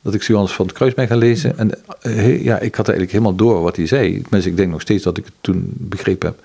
[0.02, 1.58] Dat ik Johannes van het Kruis ben gaan lezen.
[1.58, 4.22] En eh, ja, ik had eigenlijk helemaal door wat hij zei.
[4.22, 6.40] Tenminste, ik denk nog steeds dat ik het toen begrepen heb.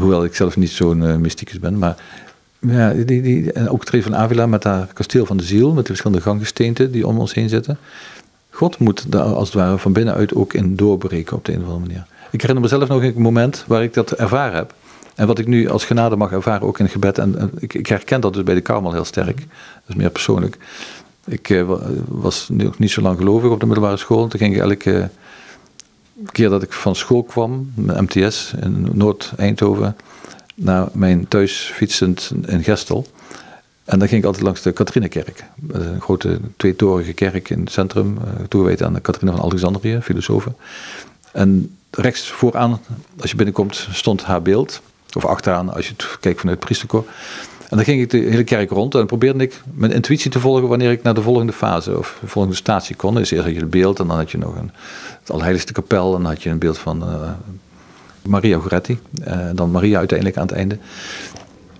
[0.00, 1.78] Hoewel ik zelf niet zo'n uh, mysticus ben.
[1.78, 1.96] Maar
[2.60, 5.82] ja, die, die, en ook Tree van Avila met haar kasteel van de ziel, met
[5.82, 7.78] de verschillende ganggesteenten die om ons heen zitten.
[8.50, 11.64] God moet daar als het ware van binnenuit ook in doorbreken op de een of
[11.64, 12.06] andere manier.
[12.30, 14.74] Ik herinner mezelf nog een moment waar ik dat ervaren heb.
[15.14, 17.18] En wat ik nu als genade mag ervaren, ook in gebed.
[17.18, 19.36] En, ik, ik, herken dat dus bij de Karmel heel sterk.
[19.36, 20.56] Dat is meer persoonlijk.
[21.24, 21.70] Ik uh,
[22.08, 24.28] was nog niet zo lang gelovig op de middelbare school.
[24.28, 25.10] Toen ging ik elke
[26.32, 29.96] keer dat ik van school kwam, met MTS in Noord-Eindhoven,
[30.56, 33.06] naar mijn thuis fietsend in Gestel.
[33.84, 35.44] En dan ging ik altijd langs de Katrinekerk.
[35.68, 40.46] Een grote tweetorige kerk in het centrum, uh, toegewijd aan de Catharina van Alexandrië, filosoof.
[41.32, 42.80] En rechts vooraan,
[43.20, 44.82] als je binnenkomt, stond haar beeld.
[45.16, 47.04] Of achteraan, als je het kijkt vanuit het priesterkoor.
[47.68, 50.68] En dan ging ik de hele kerk rond en probeerde ik mijn intuïtie te volgen
[50.68, 53.14] wanneer ik naar de volgende fase of de volgende statie kon.
[53.14, 54.70] Dus eerst had je het beeld en dan had je nog een,
[55.20, 57.30] het Allerheiligste kapel en dan had je een beeld van uh,
[58.28, 58.98] Maria Goretti.
[59.20, 60.78] En dan Maria uiteindelijk aan het einde.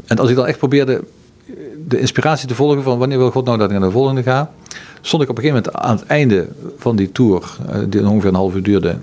[0.07, 1.03] En als ik dan echt probeerde
[1.89, 4.51] de inspiratie te volgen van wanneer wil God nou dat ik naar de volgende ga,
[5.01, 8.29] stond ik op een gegeven moment aan het einde van die tour, uh, die ongeveer
[8.29, 8.97] een half uur duurde,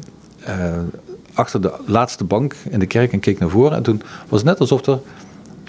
[1.34, 3.78] achter de laatste bank in de kerk en keek naar voren.
[3.78, 5.00] En toen was het net alsof er een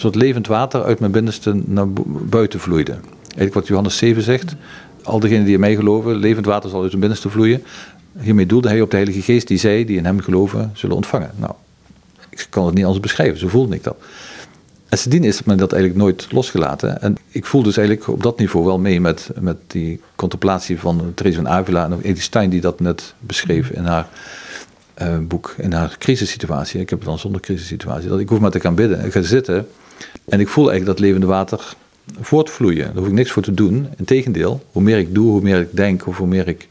[0.01, 2.93] soort levend water uit mijn binnenste naar buiten vloeide.
[3.23, 4.55] Eigenlijk wat Johannes 7 zegt,
[5.03, 7.63] al diegenen die in mij geloven, levend water zal uit hun binnenste vloeien.
[8.21, 11.31] Hiermee doelde hij op de Heilige Geest die zij, die in hem geloven, zullen ontvangen.
[11.37, 11.53] Nou,
[12.41, 13.97] ik kan het niet anders beschrijven, zo voelde ik dat.
[14.89, 17.03] En sindsdien is men dat eigenlijk nooit losgelaten.
[17.03, 21.13] En ik voel dus eigenlijk op dat niveau wel mee met, met die contemplatie van
[21.15, 24.09] Therese van Avila en Edith Stein die dat net beschreef in haar
[25.03, 26.81] uh, boek, in haar crisissituatie.
[26.81, 28.09] Ik heb het dan zonder crisissituatie.
[28.09, 29.05] Dat ik hoef maar te gaan bidden.
[29.05, 29.69] Ik ga zitten
[30.25, 31.75] en ik voel eigenlijk dat levende water
[32.21, 32.85] voortvloeien.
[32.85, 33.89] Daar hoef ik niks voor te doen.
[33.97, 36.69] Integendeel, hoe meer ik doe, hoe meer ik denk, of hoe meer ik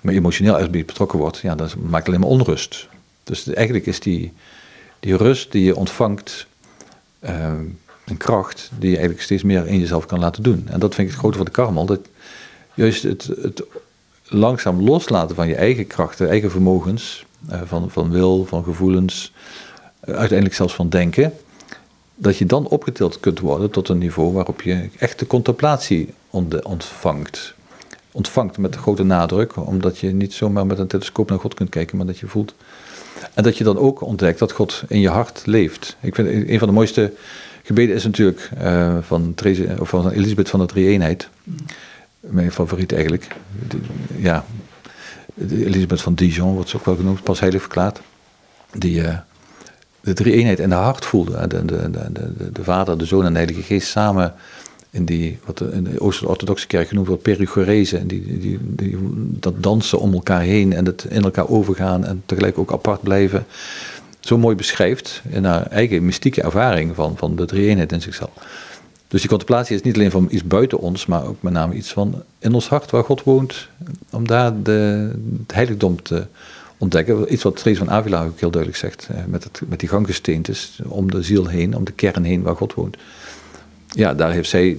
[0.00, 2.88] me emotioneel ergens betrokken word, ja, dat maakt alleen maar onrust.
[3.24, 4.32] Dus eigenlijk is die,
[5.00, 6.46] die rust die je ontvangt
[8.10, 10.68] een kracht die je eigenlijk steeds meer in jezelf kan laten doen.
[10.68, 11.86] En dat vind ik het grote van de karmel.
[11.86, 12.00] Dat
[12.74, 13.62] juist het, het
[14.24, 19.32] langzaam loslaten van je eigen krachten, eigen vermogens, uh, van, van wil, van gevoelens,
[20.00, 21.32] uiteindelijk zelfs van denken,
[22.14, 26.14] dat je dan opgetild kunt worden tot een niveau waarop je echte contemplatie
[26.62, 27.54] ontvangt.
[28.12, 31.96] Ontvangt met grote nadruk, omdat je niet zomaar met een telescoop naar God kunt kijken,
[31.96, 32.54] maar dat je voelt
[33.34, 35.96] en dat je dan ook ontdekt dat God in je hart leeft.
[36.00, 37.12] Ik vind een van de mooiste
[37.62, 41.28] gebeden is natuurlijk uh, van, Therese, of van Elisabeth van de Drie-eenheid.
[42.20, 43.28] Mijn favoriet eigenlijk.
[44.16, 44.44] ja,
[45.50, 48.00] Elisabeth van Dijon wordt ze ook wel genoemd, pas heilig verklaard.
[48.72, 49.18] Die uh,
[50.00, 51.46] de drie-eenheid in haar hart voelde.
[51.46, 54.34] De, de, de, de, de Vader, de Zoon en de Heilige Geest samen
[54.90, 57.98] in die, wat in de Oost-Orthodoxe kerk genoemd wordt, perigorese.
[57.98, 58.96] En die, die, die,
[59.38, 63.46] dat dansen om elkaar heen en het in elkaar overgaan en tegelijk ook apart blijven.
[64.20, 68.30] Zo mooi beschrijft in haar eigen mystieke ervaring van, van de drie-eenheid in zichzelf.
[69.08, 71.92] Dus die contemplatie is niet alleen van iets buiten ons, maar ook met name iets
[71.92, 73.68] van in ons hart waar God woont.
[74.10, 76.26] Om daar de, het heiligdom te
[76.78, 77.32] ontdekken.
[77.32, 79.08] Iets wat Therese van Avila ook heel duidelijk zegt.
[79.10, 82.56] Eh, met, het, met die gangesteentes om de ziel heen, om de kern heen waar
[82.56, 82.96] God woont
[83.90, 84.76] ja, daar heeft zij,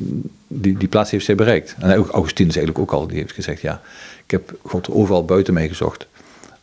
[0.48, 1.76] die, die plaats heeft zij bereikt.
[1.80, 3.82] En ook Augustinus eigenlijk ook al, die heeft gezegd, ja,
[4.26, 6.08] ik heb God overal buiten mij gezocht.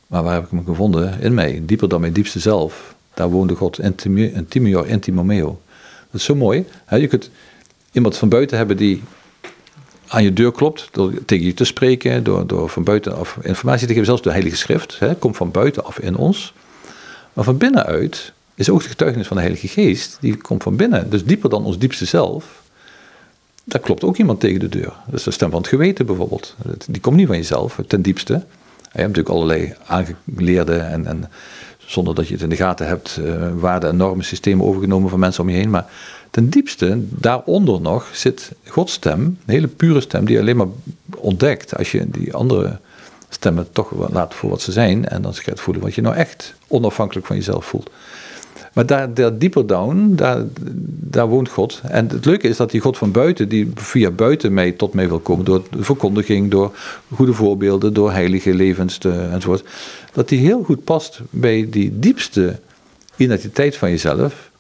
[0.07, 1.21] Maar waar heb ik hem gevonden?
[1.21, 2.95] In mij, dieper dan mijn diepste zelf.
[3.15, 5.61] Daar woonde God, intimio intimo meo.
[6.11, 6.65] Dat is zo mooi.
[6.85, 6.97] Hè?
[6.97, 7.31] Je kunt
[7.93, 9.03] iemand van buiten hebben die
[10.09, 13.93] aan je deur klopt, door tegen je te spreken, door, door van buitenaf informatie te
[13.93, 16.55] geven, zelfs de Heilige Schrift, hè, komt van buitenaf in ons.
[17.33, 21.11] Maar van binnenuit is ook de getuigenis van de Heilige Geest, die komt van binnen,
[21.11, 22.63] dus dieper dan ons diepste zelf.
[23.65, 24.93] Daar klopt ook iemand tegen de deur.
[25.07, 26.57] Dat is de stem van het geweten bijvoorbeeld.
[26.89, 28.33] Die komt niet van jezelf, ten diepste.
[28.33, 31.31] Je hebt natuurlijk allerlei aangeleerde en, en
[31.79, 35.43] zonder dat je het in de gaten hebt, uh, waarde- en normensystemen overgenomen van mensen
[35.43, 35.71] om je heen.
[35.71, 35.87] Maar
[36.31, 40.67] ten diepste, daaronder nog, zit Gods stem, een hele pure stem, die je alleen maar
[41.17, 42.79] ontdekt als je die andere
[43.29, 45.09] stemmen toch laat voor wat ze zijn.
[45.09, 47.91] En dan gaat voelen wat je nou echt onafhankelijk van jezelf voelt.
[48.79, 50.43] Maar daar, dieper down, daar,
[51.01, 51.81] daar woont God.
[51.85, 55.09] En het leuke is dat die God van buiten, die via buiten mij tot mij
[55.09, 56.77] wil komen, door verkondiging, door
[57.15, 59.65] goede voorbeelden, door heilige levens enzovoort,
[60.13, 62.59] dat die heel goed past bij die diepste
[63.17, 64.51] identiteit van jezelf,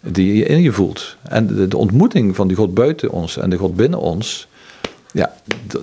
[0.00, 1.16] die je in je voelt.
[1.22, 4.48] En de, de ontmoeting van die God buiten ons en de God binnen ons,
[5.12, 5.34] ja,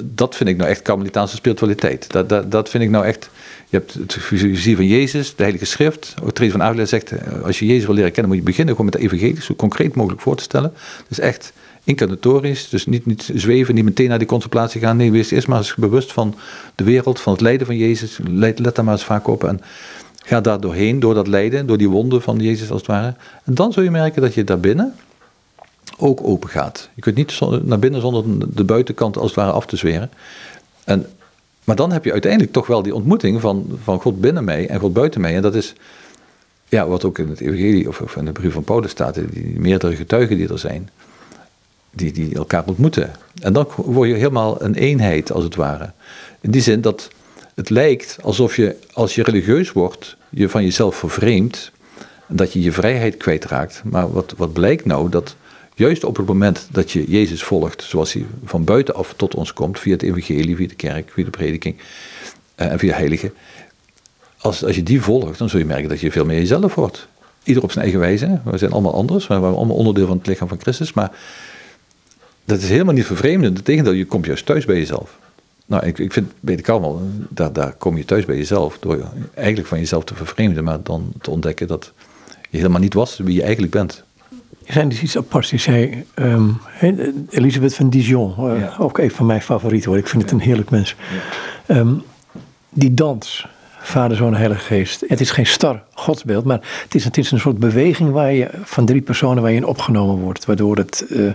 [0.03, 2.11] dat vind ik nou echt Karmelitaanse spiritualiteit.
[2.11, 3.29] Dat, dat, dat vind ik nou echt
[3.69, 6.13] je hebt het visie van Jezus, de Heilige Schrift.
[6.33, 8.91] Therese van Avila zegt, eh, als je Jezus wil leren kennen, moet je beginnen gewoon
[8.91, 10.73] met de evangelie, zo concreet mogelijk voor te stellen.
[11.07, 11.53] Dus echt
[11.83, 14.97] incarnatorisch, dus niet, niet zweven, niet meteen naar die contemplatie gaan.
[14.97, 16.35] Nee, wees eerst maar eens bewust van
[16.75, 18.19] de wereld, van het lijden van Jezus.
[18.23, 19.61] Let, let daar maar eens vaak op en
[20.25, 23.15] ga daar doorheen, door dat lijden, door die wonden van Jezus als het ware.
[23.43, 24.95] En dan zul je merken dat je daarbinnen
[25.97, 26.89] ook open gaat.
[26.95, 28.23] Je kunt niet naar binnen zonder
[28.55, 30.09] de buitenkant als het ware af te zweren.
[30.83, 31.05] En
[31.67, 34.79] maar dan heb je uiteindelijk toch wel die ontmoeting van, van God binnen mij en
[34.79, 35.35] God buiten mij.
[35.35, 35.73] En dat is
[36.69, 39.95] ja, wat ook in het Evangelie of, in de brief van Paulus staat, die meerdere
[39.95, 40.89] getuigen die er zijn,
[41.91, 43.11] die, die elkaar ontmoeten.
[43.41, 45.91] En dan word je helemaal een eenheid als het ware.
[46.41, 47.09] In die zin dat
[47.55, 51.71] het lijkt alsof je, als je religieus wordt, je van jezelf vervreemdt.
[52.27, 53.81] Dat je je vrijheid kwijtraakt.
[53.83, 55.09] Maar wat, wat blijkt nou?
[55.09, 55.35] Dat
[55.77, 59.79] juist op het moment dat je Jezus volgt, zoals hij van buitenaf tot ons komt,
[59.79, 61.75] via het evangelie, via de kerk, via de prediking
[62.55, 63.33] eh, en via heiligen.
[64.37, 67.07] Als, als je die volgt, dan zul je merken dat je veel meer jezelf wordt.
[67.43, 68.39] Ieder op zijn eigen wijze.
[68.43, 69.27] We zijn allemaal anders.
[69.27, 70.93] We zijn allemaal onderdeel van het lichaam van Christus.
[70.93, 71.11] Maar
[72.45, 73.57] dat is helemaal niet vervreemdend.
[73.57, 75.19] Integendeel, je komt juist thuis bij jezelf.
[75.65, 78.77] Nou, ik, ik vind bij de Karmel, daar, daar kom je thuis bij jezelf.
[78.79, 81.93] Door eigenlijk van jezelf te vervreemden, maar dan te ontdekken dat
[82.49, 84.03] je helemaal niet was wie je eigenlijk bent.
[84.67, 85.49] Er zijn dus iets aparts.
[85.49, 86.57] Die zei, um,
[87.29, 89.99] Elisabeth van Dijon, uh, ook een van mijn favorieten hoor.
[89.99, 90.95] Ik vind het een heerlijk mens.
[91.67, 92.03] Um,
[92.69, 93.47] die dans,
[93.79, 95.03] Vader, Zoon, Heilige Geest.
[95.07, 98.49] Het is geen star godsbeeld, maar het is, het is een soort beweging waar je,
[98.63, 100.45] van drie personen waar je in opgenomen wordt.
[100.45, 101.31] Waardoor het uh,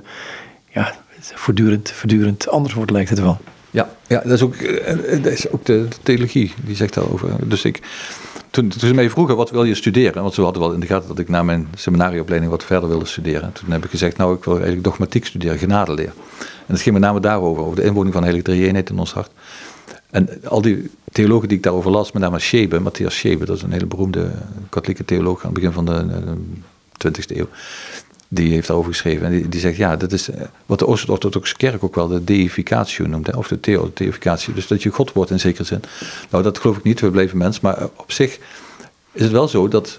[0.71, 3.41] ja, voortdurend, voortdurend anders wordt, lijkt het wel.
[3.71, 4.57] Ja, ja dat, is ook,
[5.23, 7.49] dat is ook de, de theologie, die zegt daarover.
[7.49, 7.81] Dus ik,
[8.53, 10.23] toen, toen ze mij vroegen, wat wil je studeren?
[10.23, 13.05] Want ze hadden wel in de gaten dat ik na mijn seminarieopleiding wat verder wilde
[13.05, 13.53] studeren.
[13.53, 16.13] Toen heb ik gezegd, nou, ik wil eigenlijk dogmatiek studeren, genadeleer.
[16.39, 19.13] En het ging met name daarover, over de inwoning van de heilige drie-eenheid in ons
[19.13, 19.31] hart.
[20.11, 23.63] En al die theologen die ik daarover las, met name Schebe, Matthias Schebe, dat is
[23.63, 24.31] een hele beroemde
[24.69, 26.07] katholieke theoloog aan het begin van de,
[26.97, 27.49] de 20e eeuw
[28.35, 29.27] die heeft daarover geschreven.
[29.27, 32.25] En die, die zegt, ja, dat is eh, wat de Oost-Orthodoxe Kerk ook wel de
[32.25, 34.55] deificatie noemt, of de theo, deificatie.
[34.55, 35.83] Dus dat je God wordt in zekere zin.
[36.31, 37.61] Nou, dat geloof ik niet, we blijven mens.
[37.61, 38.39] Maar eh, op zich
[39.13, 39.99] is het wel zo dat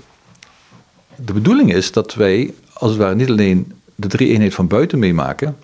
[1.15, 4.99] de bedoeling is dat wij, als het ware, niet alleen de drie eenheid van buiten
[4.99, 5.57] meemaken,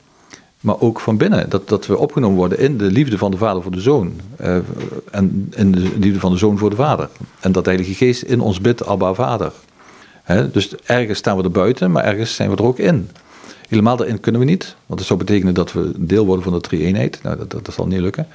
[0.60, 1.50] maar ook van binnen.
[1.50, 4.14] Dat, dat we opgenomen worden in de liefde van de vader voor de zoon.
[4.42, 4.58] Uh,
[5.12, 7.10] en in de liefde van de zoon voor de vader.
[7.40, 9.52] En dat de Heilige Geest in ons bidt, Abba Vader
[10.52, 13.10] dus ergens staan we er buiten, maar ergens zijn we er ook in.
[13.68, 16.62] Helemaal erin kunnen we niet, want dat zou betekenen dat we deel worden van de
[16.62, 17.20] drie-eenheid.
[17.24, 18.28] Nou, dat, dat, zal niet lukken.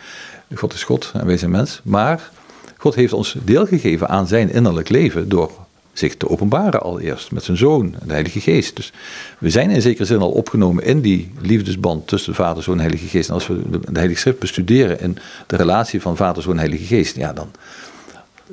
[0.55, 1.81] God is God en wij zijn mens.
[1.85, 2.31] Maar
[2.77, 5.51] God heeft ons deel gegeven aan zijn innerlijk leven door
[5.93, 8.77] zich te openbaren allereerst met zijn zoon de Heilige Geest.
[8.77, 8.93] Dus
[9.39, 12.81] we zijn in zekere zin al opgenomen in die liefdesband tussen de Vader, Zoon en
[12.81, 13.29] Heilige Geest.
[13.29, 16.85] En als we de Heilige Schrift bestuderen in de relatie van Vader, Zoon en Heilige
[16.85, 17.51] Geest, ja, dan,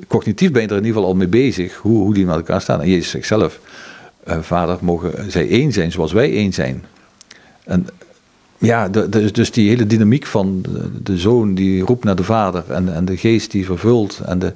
[0.08, 2.60] cognitief ben je er in ieder geval al mee bezig, hoe, hoe die met elkaar
[2.60, 2.80] staan.
[2.80, 3.60] En Jezus zegt zelf,
[4.28, 6.84] uh, vader, mogen zij één zijn zoals wij één zijn.
[7.64, 7.86] En
[8.58, 12.24] ja, de, de, dus die hele dynamiek van de, de, zoon die roept naar de
[12.24, 14.52] vader en, en de geest die vervult en de,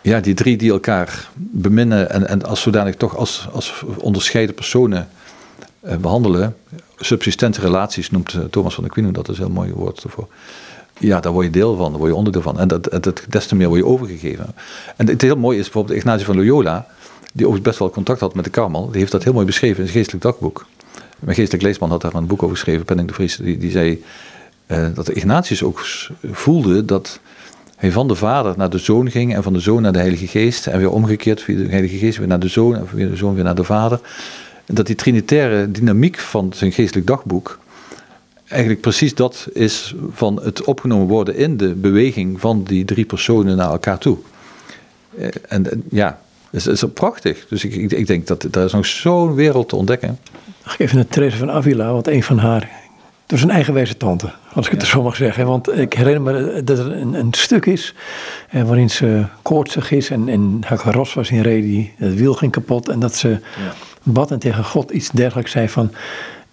[0.00, 5.08] ja, die drie die elkaar beminnen en, en als zodanig toch als, als onderscheiden personen
[5.84, 6.56] uh, behandelen.
[6.96, 10.28] Subsistente relaties noemt uh, Thomas van Aquino, dat is een heel mooi woord ervoor.
[10.98, 12.58] Ja, daar word je deel van, daar word je onderdeel van.
[12.58, 14.46] En dat, dat, des te meer word je overgegeven.
[14.96, 16.86] En het heel mooi is bijvoorbeeld Ignatius van Loyola,
[17.32, 19.78] die ook best wel contact had met de Karmel, die heeft dat heel mooi beschreven
[19.78, 20.66] in zijn geestelijk dagboek.
[21.18, 24.02] Mijn geestelijk leesman had daar een boek over geschreven, Penning de Vries, die, die zei
[24.66, 25.86] uh, dat Ignatius ook
[26.32, 27.20] voelde dat
[27.76, 30.26] hij van de vader naar de zoon ging en van de zoon naar de heilige
[30.26, 33.16] geest en weer omgekeerd, via de heilige geest weer naar de zoon en via de
[33.16, 34.00] zoon weer naar de vader.
[34.66, 37.58] Dat die trinitaire dynamiek van zijn geestelijk dagboek,
[38.48, 43.56] eigenlijk precies dat is van het opgenomen worden in de beweging van die drie personen
[43.56, 44.18] naar elkaar toe.
[45.18, 46.18] Eh, en, ja,
[46.50, 47.46] dat is, is prachtig.
[47.48, 50.18] Dus ik, ik, ik, denk dat er is nog zo'n wereld te ontdekken.
[50.78, 52.70] Even naar Therese van Avila, want een van haar,
[53.26, 55.46] is een eigenwijze tante, als ik het zo mag zeggen.
[55.46, 57.94] Want ik herinner me dat er een, een stuk is
[58.50, 62.52] eh, waarin ze koortsig is en, en haar karos was in reden, het wiel ging
[62.52, 63.72] kapot en dat ze ja.
[64.02, 65.92] bad en tegen God iets dergelijks zei van...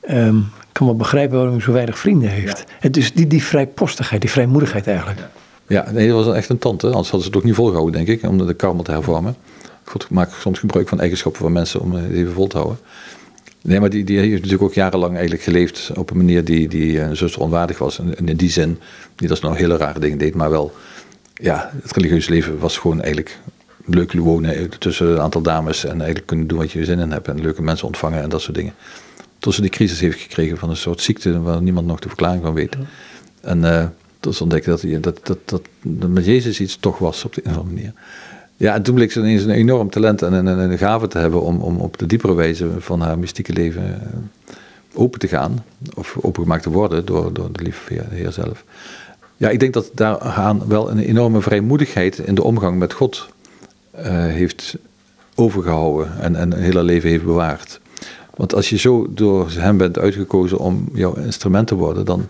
[0.09, 2.63] Um, kan wel begrijpen waarom hij zo weinig vrienden heeft.
[2.81, 2.89] Ja.
[2.89, 5.19] dus die, die vrijpostigheid, die vrijmoedigheid eigenlijk.
[5.67, 6.85] Ja, nee, dat was echt een tante.
[6.85, 9.35] Anders hadden ze het ook niet volgehouden, denk ik, om de karmel te hervormen.
[9.83, 12.79] God maakt soms gebruik van eigenschappen van mensen om het even vol te houden.
[13.61, 16.99] Nee, maar die, die heeft natuurlijk ook jarenlang eigenlijk geleefd op een manier die, die
[16.99, 17.99] een zuster onwaardig was.
[17.99, 18.79] En in die zin,
[19.17, 20.71] niet dat ze nou hele rare dingen deed, maar wel,
[21.33, 23.39] ja, het religieuze leven was gewoon eigenlijk
[23.85, 27.27] leuk wonen tussen een aantal dames en eigenlijk kunnen doen wat je zin in hebt
[27.27, 28.73] en leuke mensen ontvangen en dat soort dingen
[29.43, 32.43] tot ze die crisis heeft gekregen van een soort ziekte waar niemand nog de verklaring
[32.43, 32.75] van weet.
[33.41, 33.85] En uh,
[34.31, 37.51] ze ontdekte dat, dat, dat, dat, dat met Jezus iets toch was op de een
[37.51, 37.93] of andere manier.
[38.57, 41.41] Ja, en toen bleek ze ineens een enorm talent en een, een, gave te hebben
[41.41, 44.55] om, om op de diepere wijze van haar mystieke leven eh,
[44.93, 45.65] open te gaan.
[45.93, 48.63] Of opengemaakt te worden door, door de lieve Heer zelf.
[49.37, 53.27] Ja, ik denk dat daar aan wel een enorme vrijmoedigheid in de omgang met God
[53.95, 54.77] uh, heeft
[55.35, 57.81] overgehouden en, en een hele leven heeft bewaard.
[58.35, 62.25] Want als je zo door hem bent uitgekozen om jouw instrument te worden, dan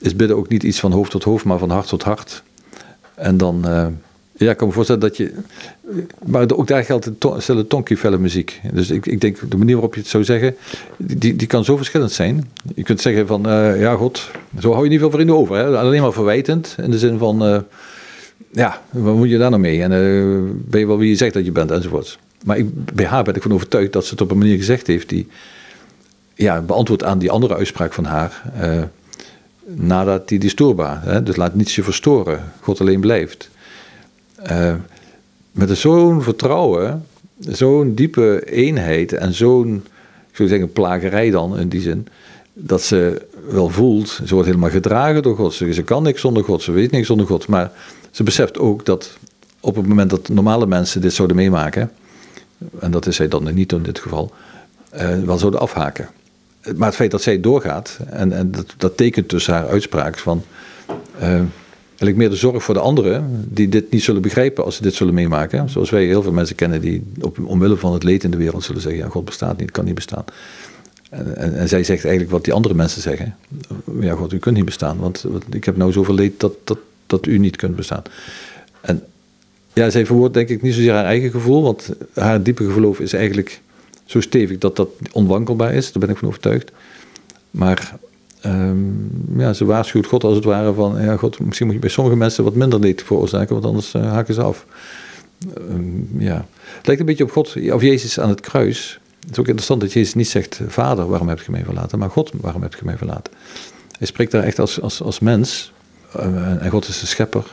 [0.00, 2.42] is bidden ook niet iets van hoofd tot hoofd, maar van hart tot hart.
[3.14, 3.86] En dan, uh,
[4.32, 5.32] ja, ik kan me voorstellen dat je,
[6.24, 7.10] maar ook daar geldt
[7.46, 8.60] de tonkifelle muziek.
[8.72, 10.56] Dus ik, ik denk, de manier waarop je het zou zeggen,
[10.96, 12.50] die, die kan zo verschillend zijn.
[12.74, 15.56] Je kunt zeggen van, uh, ja God, zo hou je niet veel vrienden over.
[15.56, 15.78] Hè?
[15.78, 17.58] Alleen maar verwijtend, in de zin van, uh,
[18.52, 19.82] ja, wat moet je daar nou mee?
[19.82, 19.90] En
[20.64, 22.18] ben je wel wie je zegt dat je bent, enzovoort.
[22.44, 24.86] Maar ik, bij haar ben ik van overtuigd dat ze het op een manier gezegd
[24.86, 25.26] heeft die
[26.34, 28.42] ja, beantwoordt aan die andere uitspraak van haar.
[28.62, 28.82] Uh,
[29.64, 30.54] nadat die is?
[30.54, 32.52] Dus laat niets je verstoren.
[32.60, 33.50] God alleen blijft.
[34.50, 34.74] Uh,
[35.52, 37.06] met zo'n vertrouwen,
[37.38, 39.84] zo'n diepe eenheid en zo'n,
[40.30, 42.06] ik zou zeggen, plagerij dan in die zin.
[42.52, 45.54] Dat ze wel voelt, ze wordt helemaal gedragen door God.
[45.54, 47.46] Ze, ze kan niks zonder God, ze weet niks zonder God.
[47.46, 47.72] Maar
[48.10, 49.18] ze beseft ook dat
[49.60, 51.90] op het moment dat normale mensen dit zouden meemaken,
[52.80, 54.32] en dat is zij dan niet in dit geval,
[54.94, 56.08] uh, wel zouden afhaken.
[56.76, 60.42] Maar het feit dat zij doorgaat, en, en dat, dat tekent dus haar uitspraak van.
[61.22, 61.40] Uh,
[62.08, 64.94] ik meer de zorg voor de anderen die dit niet zullen begrijpen als ze dit
[64.94, 65.70] zullen meemaken.
[65.70, 68.64] Zoals wij heel veel mensen kennen die op, omwille van het leed in de wereld
[68.64, 70.24] zullen zeggen: ja, God bestaat niet, kan niet bestaan.
[71.10, 73.36] En, en, en, zij zegt eigenlijk wat die andere mensen zeggen:
[74.00, 76.78] ja, God, u kunt niet bestaan, want, want ik heb nou zoveel leed dat, dat,
[77.06, 78.02] dat u niet kunt bestaan.
[78.80, 79.02] En
[79.72, 83.12] ja, zij verwoordt denk ik niet zozeer haar eigen gevoel, want haar diepe geloof is
[83.12, 83.60] eigenlijk
[84.04, 85.92] zo stevig dat dat onwankelbaar is.
[85.92, 86.72] Daar ben ik van overtuigd.
[87.50, 87.96] Maar
[88.46, 91.90] um, ja, ze waarschuwt God als het ware van, ja God, misschien moet je bij
[91.90, 94.66] sommige mensen wat minder leed veroorzaken, want anders uh, haken ze af.
[95.58, 96.46] Um, ja.
[96.76, 99.00] Het lijkt een beetje op God, of Jezus aan het kruis.
[99.20, 101.98] Het is ook interessant dat Jezus niet zegt, Vader, waarom heb je mij verlaten?
[101.98, 103.32] Maar God, waarom heb je mij verlaten?
[103.98, 105.72] Hij spreekt daar echt als, als, als mens.
[106.16, 107.44] Uh, en God is de schepper.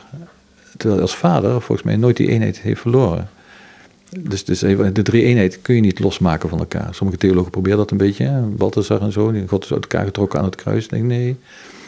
[0.76, 3.28] Terwijl als vader volgens mij nooit die eenheid heeft verloren.
[4.20, 6.94] Dus, dus de drie eenheid kun je niet losmaken van elkaar.
[6.94, 8.42] Sommige theologen proberen dat een beetje.
[8.56, 10.84] Balthasar en zo, die God is uit elkaar getrokken aan het kruis.
[10.84, 11.36] Ik denk, nee,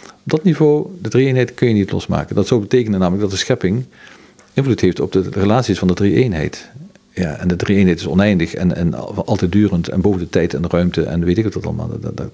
[0.07, 2.35] op dat niveau, de drie eenheid kun je niet losmaken.
[2.35, 3.85] Dat zou betekenen namelijk dat de schepping
[4.55, 6.69] invloed heeft op de, relaties van de drie eenheid.
[7.11, 10.55] Ja, en de drie eenheid is oneindig en, en altijd durend en boven de tijd
[10.55, 11.89] en de ruimte en weet ik wat dat allemaal.
[11.89, 12.27] Dat, dat,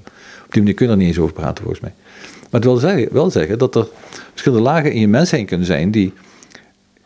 [0.44, 1.92] op die manier kun je er niet eens over praten volgens mij.
[2.40, 3.86] Maar het wil zeggen, wel zeggen dat er
[4.30, 6.12] verschillende lagen in je mens heen kunnen zijn die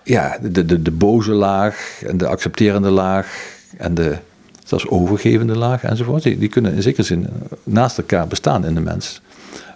[0.09, 4.17] ja, de, de, de boze laag en de accepterende laag en de
[4.65, 7.27] zelfs overgevende laag enzovoort, die, die kunnen in zekere zin
[7.65, 9.21] naast elkaar bestaan in de mens.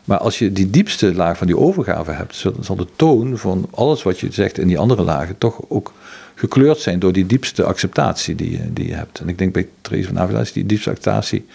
[0.05, 4.03] Maar als je die diepste laag van die overgave hebt, zal de toon van alles
[4.03, 5.92] wat je zegt in die andere lagen toch ook
[6.35, 9.21] gekleurd zijn door die diepste acceptatie die je, die je hebt.
[9.21, 11.47] En ik denk bij Therese van Avila is die diepste acceptatie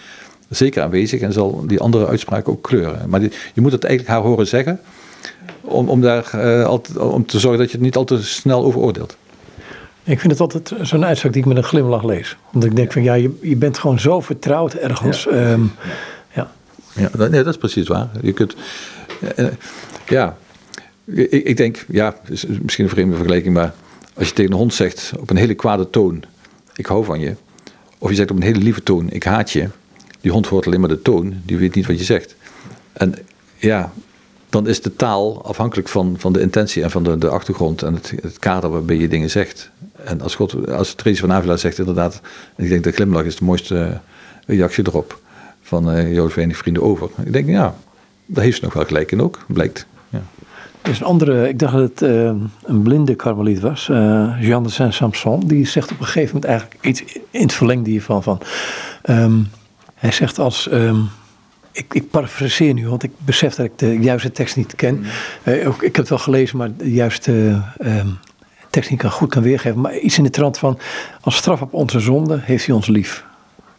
[0.48, 3.08] zeker aanwezig en zal die andere uitspraak ook kleuren.
[3.08, 3.20] Maar
[3.54, 4.80] je moet het eigenlijk haar horen zeggen
[5.68, 8.64] om, om, daar, uh, altijd, om te zorgen dat je het niet al te snel
[8.64, 9.16] overoordeelt.
[10.04, 12.36] Ik vind het altijd zo'n uitspraak die ik met een glimlach lees.
[12.52, 15.24] Omdat ik denk van ja, je, je bent gewoon zo vertrouwd ergens.
[15.24, 15.62] Ja, ehm,
[16.34, 16.50] ja.
[16.94, 18.08] ja nee, dat is precies waar.
[18.22, 18.56] Je kunt,
[19.36, 19.46] uh,
[20.08, 20.36] ja,
[21.04, 23.74] ik, ik, denk, ja, is misschien een vreemde vergelijking, maar
[24.14, 26.22] als je tegen een hond zegt op een hele kwade toon,
[26.76, 27.34] ik hou van je.
[27.98, 29.68] Of je zegt op een hele lieve toon, ik haat je.
[30.20, 32.36] Die hond hoort alleen maar de toon, die weet niet wat je zegt.
[32.92, 33.14] En
[33.56, 33.92] ja,
[34.48, 37.94] dan is de taal afhankelijk van, van de intentie en van de, de achtergrond en
[37.94, 39.70] het, het kader waarbij je dingen zegt.
[40.04, 42.20] En als, God, als Therese van Avila zegt inderdaad,
[42.56, 44.00] ik denk dat glimlach is de mooiste
[44.46, 45.20] reactie erop,
[45.62, 47.10] van uh, Joost Verenigd Vrienden over.
[47.24, 47.74] Ik denk, ja,
[48.26, 49.86] daar heeft ze nog wel gelijk in ook, blijkt.
[50.08, 50.22] Ja.
[50.82, 52.32] Er is een andere, ik dacht dat het uh,
[52.64, 56.84] een blinde karmeliet was, uh, Jean de Saint-Samson, die zegt op een gegeven moment eigenlijk
[56.84, 58.22] iets in het verlengde hiervan.
[58.22, 58.40] Van,
[59.10, 59.48] um,
[59.94, 60.68] hij zegt als...
[60.72, 61.08] Um,
[61.78, 64.98] ik, ik parafraseer nu, want ik besef dat ik de juiste tekst niet ken.
[64.98, 65.04] Mm.
[65.44, 68.06] Uh, ik heb het wel gelezen, maar de juiste uh,
[68.70, 69.80] tekst niet kan, goed kan weergeven.
[69.80, 70.78] Maar iets in de trant van,
[71.20, 73.24] als straf op onze zonde heeft hij ons lief.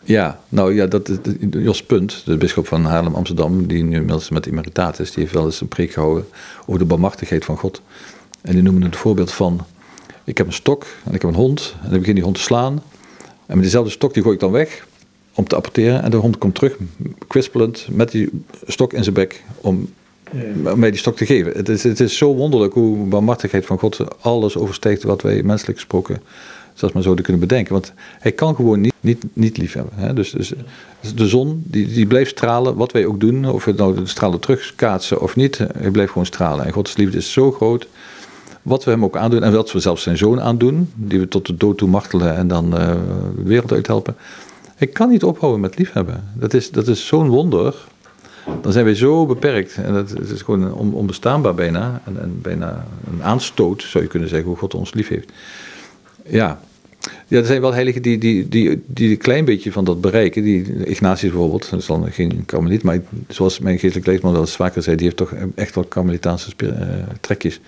[0.04, 1.18] Ja, nou ja, dat is
[1.52, 5.62] Jos Punt, de bisschop van Haarlem-Amsterdam, die nu inmiddels met immeritaat die heeft wel eens
[5.62, 6.26] een preek gehouden
[6.66, 7.82] over de barmachtigheid van God.
[8.42, 9.66] En die noemen het voorbeeld van,
[10.24, 12.42] ik heb een stok en ik heb een hond en ik begin die hond te
[12.42, 12.74] slaan.
[13.46, 14.88] En met diezelfde stok die gooi ik dan weg
[15.40, 16.04] om te apporteren.
[16.04, 16.78] En de hond komt terug,
[17.28, 18.30] kwispelend, met die
[18.68, 19.90] stok in zijn bek, om
[20.76, 21.52] mij die stok te geven.
[21.52, 25.78] Het is, het is zo wonderlijk hoe barmhartigheid van God alles overstijgt wat wij menselijk
[25.78, 26.22] gesproken,
[26.74, 27.74] zelfs maar zouden kunnen bedenken.
[27.74, 29.94] Want hij kan gewoon niet, niet, niet lief hebben.
[29.96, 30.14] Hè?
[30.14, 30.54] Dus, dus,
[31.16, 34.40] de zon, die, die blijft stralen, wat wij ook doen, of we nou de stralen
[34.40, 36.66] terugkaatsen of niet, hij blijft gewoon stralen.
[36.66, 37.88] En Gods liefde is zo groot
[38.62, 41.46] wat we hem ook aandoen en wat we zelfs zijn zoon aandoen, die we tot
[41.46, 42.88] de dood toe martelen en dan uh,
[43.36, 44.16] de wereld uithelpen.
[44.80, 46.24] Ik kan niet ophouden met liefhebben.
[46.34, 47.76] Dat is, dat is zo'n wonder.
[48.62, 49.76] Dan zijn wij zo beperkt.
[49.76, 52.02] En dat, is gewoon onbestaanbaar bijna.
[52.06, 55.32] En, bijna een aanstoot, zou je kunnen zeggen, hoe God ons lief heeft.
[56.26, 56.60] Ja.
[57.28, 60.44] Ja, er zijn wel heiligen die, die, die, die een klein beetje van dat bereiken.
[60.44, 62.84] Die, Ignatius bijvoorbeeld, dat is dan geen karmeliet.
[62.84, 66.52] Maar zoals mijn geestelijk leesman wel eens vaker zei, die heeft toch echt wel karmelitaanse
[66.64, 66.72] uh,
[67.22, 67.60] trekjes.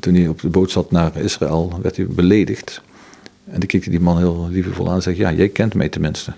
[0.00, 2.82] Toen hij op de boot zat naar Israël, werd hij beledigd.
[3.44, 6.32] En dan keek die man heel liefdevol aan en zei: Ja, jij kent mij tenminste.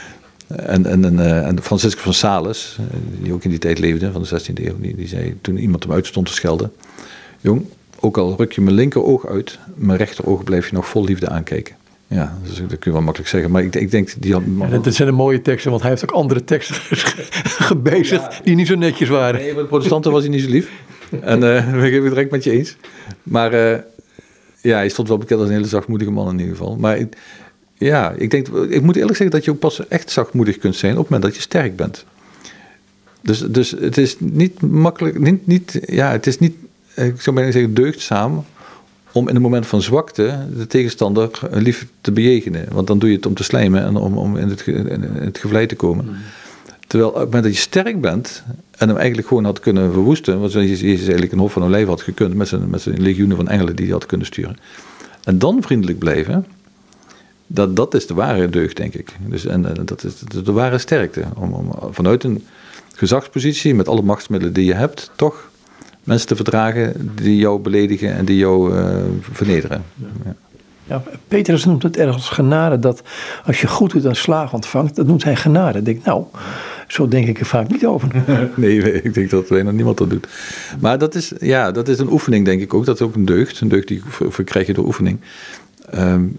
[0.46, 4.12] en, en, en, uh, en Francisco van Sales, eh, die ook in die tijd leefde,
[4.12, 6.72] van de 16e eeuw, die, die zei toen iemand hem uitstond te schelden:
[7.40, 7.64] Jong,
[8.00, 11.74] ook al ruk je mijn linkeroog uit, mijn rechteroog blijf je nog vol liefde aankijken.
[12.08, 13.50] Ja, dus dat kun je wel makkelijk zeggen.
[13.50, 14.42] Maar ik, ik denk, die had...
[14.58, 16.76] Ja, dat zijn de mooie teksten, want hij heeft ook andere teksten
[17.70, 19.40] gebezigd die niet zo netjes waren.
[19.40, 20.70] Nee, maar de protestanten was hij niet zo lief.
[21.20, 22.76] En uh, eh, ik ben het direct met je eens.
[23.22, 23.78] Maar uh,
[24.66, 26.76] ja, hij stond wel bekend als een hele zachtmoedige man in ieder geval.
[26.76, 26.98] Maar
[27.74, 30.98] ja, ik denk, ik moet eerlijk zeggen dat je pas echt zachtmoedig kunt zijn op
[30.98, 32.04] het moment dat je sterk bent.
[33.22, 36.54] Dus, dus het is niet makkelijk, niet, niet, ja, het is niet,
[36.94, 38.44] ik zou bijna zeggen, deugdzaam
[39.12, 42.66] om in een moment van zwakte de tegenstander lief te bejegenen.
[42.72, 45.38] Want dan doe je het om te slijmen en om, om in, het, in het
[45.38, 46.04] gevlei te komen.
[46.04, 46.16] Hmm.
[46.86, 48.42] Terwijl op het moment dat je sterk bent
[48.76, 52.02] en hem eigenlijk gewoon had kunnen verwoesten, want Jezus eigenlijk een hof van olijven had
[52.02, 54.56] gekund met zijn, met zijn legioenen van engelen die hij had kunnen sturen.
[55.24, 56.46] En dan vriendelijk blijven,
[57.46, 59.16] dat, dat is de ware deugd, denk ik.
[59.20, 61.24] Dus, en, dat is de, ware sterkte.
[61.34, 62.44] Om, om, vanuit een
[62.94, 65.50] gezagspositie, met alle machtsmiddelen die je hebt, toch
[66.04, 68.96] mensen te verdragen die jou beledigen en die jou uh,
[69.32, 69.84] vernederen.
[70.24, 70.34] Ja.
[70.88, 73.02] Ja, Petrus noemt het ergens genade, dat
[73.44, 75.78] als je goed doet en slaag ontvangt, dat noemt hij genade.
[75.78, 76.24] Ik denk, nou,
[76.86, 78.08] zo denk ik er vaak niet over.
[78.56, 80.26] nee, ik denk dat bijna niemand dat doet.
[80.80, 82.84] Maar dat is, ja, dat is een oefening, denk ik ook.
[82.84, 83.60] Dat is ook een deugd.
[83.60, 85.18] Een deugd die verkrijg je door oefening.
[85.94, 86.38] Um,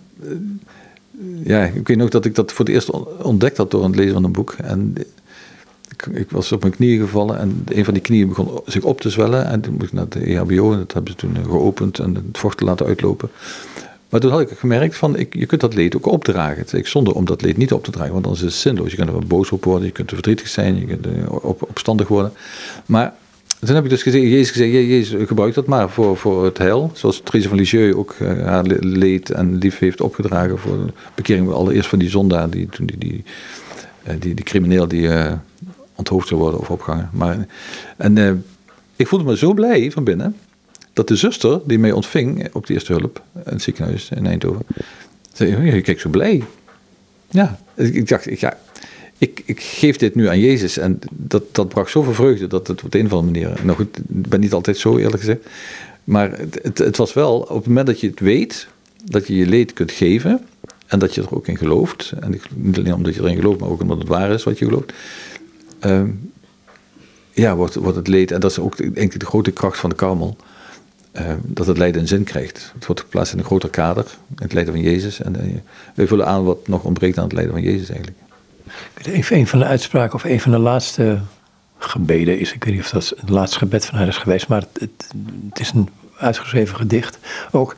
[1.44, 2.90] ja, ik weet nog dat ik dat voor het eerst
[3.22, 4.52] ontdekt had door het lezen van een boek.
[4.52, 4.96] En
[5.90, 9.02] ik, ik, was op mijn knieën gevallen en een van die knieën begon zich op
[9.02, 9.46] te zwellen.
[9.46, 12.38] En toen moest ik naar de EHBO en dat hebben ze toen geopend en het
[12.38, 13.30] vocht te laten uitlopen.
[14.10, 16.78] Maar toen had ik gemerkt van, ik, je kunt dat leed ook opdragen.
[16.78, 18.90] Ik zonder om dat leed niet op te dragen, want dan is het zinloos.
[18.90, 21.62] Je kunt er wel boos op worden, je kunt er verdrietig zijn, je kunt op,
[21.70, 22.34] opstandig worden.
[22.86, 23.14] Maar
[23.60, 26.92] toen heb ik dus gezegd, Jezus gezegd, Jezus gebruik dat maar voor, voor het heil.
[26.94, 31.52] Zoals Therese van Lisieux ook uh, haar leed en lief heeft opgedragen voor de bekering
[31.52, 33.24] allereerst van die zondaar, die, die, die,
[34.08, 35.32] uh, die, die crimineel die uh,
[35.96, 37.10] onthoofd zou worden of opgehangen.
[37.14, 37.48] Maar,
[37.98, 38.44] en
[38.96, 40.36] ik voelde me zo blij van binnen,
[40.98, 44.66] dat de zuster die mij ontving op de eerste hulp, het ziekenhuis in Eindhoven,
[45.34, 46.44] zei, je kijkt zo blij.
[47.30, 48.58] Ja, ik dacht, ik, ja,
[49.18, 50.78] ik, ik, geef dit nu aan Jezus.
[50.78, 53.66] En dat, dat bracht zoveel vreugde dat het op de een of andere manier.
[53.66, 55.40] Nou goed, ik ben niet altijd zo eerlijk gezegd.
[56.04, 58.68] Maar het, het, was wel, op het moment dat je het weet,
[59.04, 60.42] dat je je leed kunt geven.
[60.88, 62.14] En dat je er ook in gelooft.
[62.20, 64.66] En niet alleen omdat je erin gelooft, maar ook omdat het waar is wat je
[64.66, 64.94] gelooft.
[65.86, 66.02] Uh,
[67.32, 69.90] ja, wordt, wordt het leed, en dat is ook denk ik de grote kracht van
[69.90, 70.38] de karmel.
[71.20, 72.72] Uh, dat het lijden een zin krijgt.
[72.74, 74.06] Het wordt geplaatst in een groter kader,
[74.36, 75.22] het lijden van Jezus.
[75.22, 75.54] En uh,
[75.96, 78.18] wij vullen aan wat nog ontbreekt aan het lijden van Jezus eigenlijk.
[79.02, 81.20] Even een van de uitspraken of een van de laatste
[81.78, 84.64] gebeden is, ik weet niet of dat het laatste gebed van haar is geweest, maar
[84.74, 84.90] het,
[85.50, 87.20] het, is een uitgeschreven gedicht
[87.52, 87.76] ook,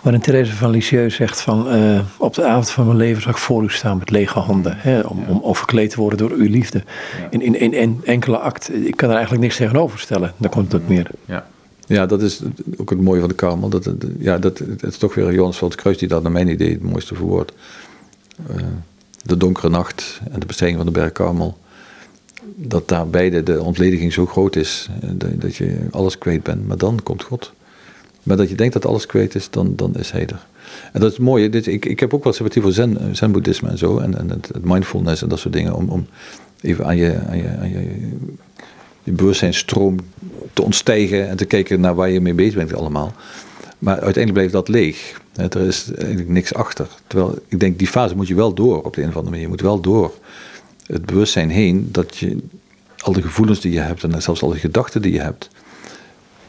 [0.00, 3.38] waarin Therese van Lisieux zegt van, uh, op de avond van mijn leven zal ik
[3.38, 6.82] voor u staan met lege handen, hè, om, om overkleed te worden door uw liefde.
[7.30, 10.72] In, in, in, in, enkele act, ik kan er eigenlijk niks tegenover stellen, dan komt
[10.72, 11.06] het meer.
[11.24, 11.46] Ja.
[11.88, 12.40] Ja, dat is
[12.76, 13.68] ook het mooie van de Karmel.
[13.68, 16.48] Dat, ja, dat, het is toch weer Johannes van het Kruis die dat naar mijn
[16.48, 17.52] idee het mooiste verwoordt.
[18.50, 18.56] Uh,
[19.22, 21.58] de donkere nacht en de bestijging van de berg Karmel.
[22.54, 26.66] Dat daar beide de ontlediging zo groot is eh, dat je alles kwijt bent.
[26.66, 27.52] Maar dan komt God.
[28.22, 30.46] Maar dat je denkt dat alles kwijt is, dan, dan is hij er.
[30.92, 31.50] En dat is mooi.
[31.50, 33.98] Dit, ik, ik heb ook wat sympathie voor zen, zen-boeddhisme en zo.
[33.98, 35.74] En, en het, mindfulness en dat soort dingen.
[35.74, 36.06] Om, om
[36.60, 38.10] even aan je, aan je,
[39.08, 39.96] je bewustzijnsstroom
[40.52, 41.28] te ontstijgen.
[41.28, 43.12] En te kijken naar waar je mee bezig bent allemaal.
[43.78, 45.20] Maar uiteindelijk bleef dat leeg.
[45.34, 46.88] Er is eigenlijk niks achter.
[47.06, 49.44] Terwijl ik denk, die fase moet je wel door op de een of andere manier.
[49.44, 50.12] Je moet wel door
[50.86, 52.36] het bewustzijn heen dat je
[52.98, 55.48] al de gevoelens die je hebt en zelfs al de gedachten die je hebt,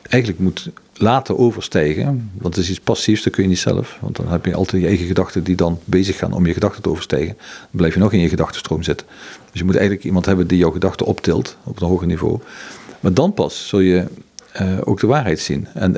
[0.02, 0.70] eigenlijk moet
[1.02, 2.32] laten overstijgen.
[2.34, 3.98] Want het is iets passiefs, dat kun je niet zelf.
[4.02, 6.82] Want dan heb je altijd je eigen gedachten die dan bezig gaan om je gedachten
[6.82, 7.36] te overstijgen.
[7.38, 9.08] Dan blijf je nog in je gedachtenstroom zitten.
[9.52, 12.40] Dus je moet eigenlijk iemand hebben die jouw gedachten optilt op een hoger niveau.
[13.00, 14.06] Maar dan pas zul je
[14.62, 15.68] uh, ook de waarheid zien.
[15.74, 15.98] En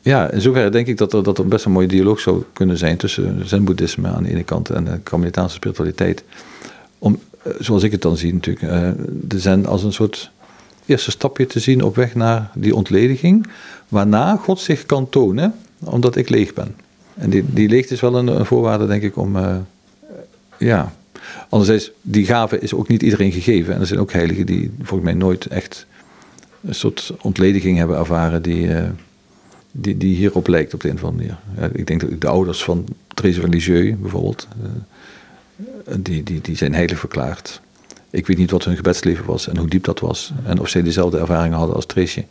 [0.00, 2.78] ja, in zoverre denk ik dat er, dat er best een mooie dialoog zou kunnen
[2.78, 6.24] zijn tussen zen-boeddhisme aan de ene kant en de Karmelitaanse spiritualiteit.
[6.98, 8.96] Om, eh, zoals ik het dan zie natuurlijk,
[9.28, 10.30] de zen als een soort
[10.90, 13.46] eerste stapje te zien op weg naar die ontlediging,
[13.90, 16.74] waarna God zich kan tonen, omdat ik leeg ben.
[17.14, 19.56] En die, die leegte is wel een, een voorwaarde, denk ik, om, uh,
[20.58, 20.92] ja.
[21.48, 23.74] Anderzijds, die gave is ook niet iedereen gegeven.
[23.74, 25.86] En er zijn ook heiligen die volgens mij nooit echt
[26.60, 28.68] een soort ontlediging hebben ervaren die
[29.72, 31.38] die, die hierop lijkt op de een of andere manier.
[31.56, 32.84] Ja, ik denk dat de ouders van
[33.14, 37.60] Therese van Lisieux bijvoorbeeld, uh, die, die, die zijn heilig verklaard.
[38.10, 40.32] Ik weet niet wat hun gebedsleven was en hoe diep dat was.
[40.44, 42.24] En of zij dezelfde ervaringen hadden als Therese.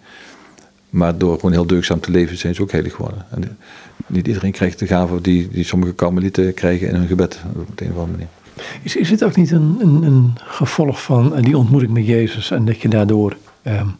[0.89, 3.25] Maar door gewoon heel deugzaam te leven zijn ze ook heilig geworden.
[3.29, 3.49] En eh,
[4.07, 7.91] niet iedereen krijgt de gave die, die sommige karmelieten krijgen in hun gebed op een
[7.91, 8.27] of andere manier.
[8.81, 12.65] Is, is het ook niet een, een, een gevolg van die ontmoeting met Jezus en
[12.65, 13.37] dat je daardoor...
[13.63, 13.95] Um,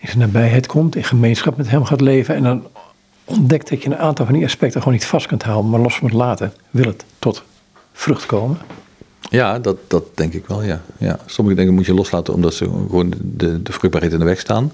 [0.00, 2.66] in zijn nabijheid komt, in gemeenschap met hem gaat leven en dan
[3.24, 6.00] ontdekt dat je een aantal van die aspecten gewoon niet vast kunt houden, maar los
[6.00, 7.42] moet laten, wil het tot
[7.92, 8.58] vrucht komen.
[9.30, 10.80] Ja, dat, dat denk ik wel, ja.
[10.98, 11.18] ja.
[11.26, 14.72] Sommige dingen moet je loslaten omdat ze gewoon de, de vruchtbaarheid in de weg staan.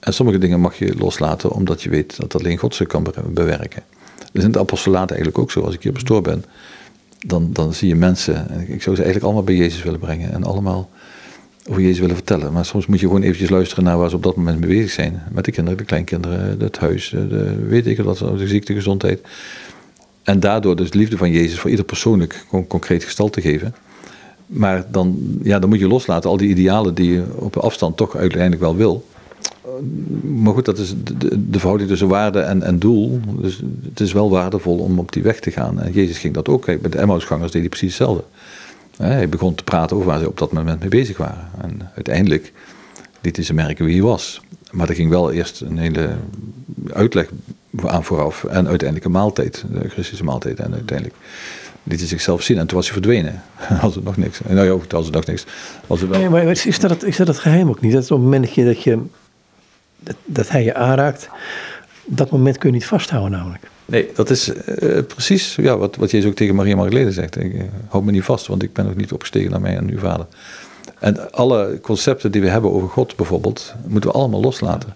[0.00, 3.82] En sommige dingen mag je loslaten omdat je weet dat alleen God ze kan bewerken.
[4.32, 5.60] Dus in het apostolaat eigenlijk ook zo.
[5.60, 6.44] Als ik hier pastoor ben,
[7.26, 10.32] dan, dan zie je mensen, en ik zou ze eigenlijk allemaal bij Jezus willen brengen
[10.32, 10.90] en allemaal
[11.68, 12.52] over Jezus willen vertellen.
[12.52, 14.90] Maar soms moet je gewoon eventjes luisteren naar waar ze op dat moment mee bezig
[14.90, 15.22] zijn.
[15.32, 19.20] Met de kinderen, de kleinkinderen, het huis, de, weet ik wat, de ziekte, gezondheid.
[20.22, 23.74] En daardoor dus de liefde van Jezus voor ieder persoonlijk concreet gestalte geven.
[24.46, 28.16] Maar dan, ja, dan moet je loslaten al die idealen die je op afstand toch
[28.16, 29.06] uiteindelijk wel wil.
[30.22, 33.20] Maar goed, dat is de, de verhouding tussen waarde en, en doel.
[33.40, 35.80] Dus het is wel waardevol om op die weg te gaan.
[35.80, 36.62] En Jezus ging dat ook.
[36.62, 38.24] Kijk, met de Emmausgangers deed hij precies hetzelfde.
[38.96, 41.48] Hij begon te praten over waar ze op dat moment mee bezig waren.
[41.60, 42.52] En uiteindelijk
[43.20, 44.40] liet hij ze merken wie hij was.
[44.70, 46.10] Maar er ging wel eerst een hele
[46.92, 47.28] uitleg
[47.86, 48.44] aan vooraf.
[48.44, 50.60] En uiteindelijk een maaltijd, de Christische maaltijd.
[50.60, 51.16] En uiteindelijk
[51.82, 52.58] liet hij zichzelf zien.
[52.58, 53.42] En toen was hij verdwenen.
[53.82, 54.40] Als er nog niks.
[54.48, 55.44] Nou ja, als er nog niks.
[55.86, 56.18] Was er wel...
[56.18, 57.92] Nee, maar is dat, het, is dat het geheim ook niet?
[57.92, 58.98] Dat op het moment dat, je,
[60.00, 61.28] dat, dat hij je aanraakt,
[62.06, 63.70] dat moment kun je niet vasthouden namelijk.
[63.84, 67.36] Nee, dat is uh, precies ja, wat, wat Jezus ook tegen Maria Magdalene zegt.
[67.36, 69.90] Ik uh, hou me niet vast, want ik ben nog niet opgestegen naar mij en
[69.90, 70.26] uw vader.
[70.98, 74.94] En alle concepten die we hebben over God bijvoorbeeld, moeten we allemaal loslaten.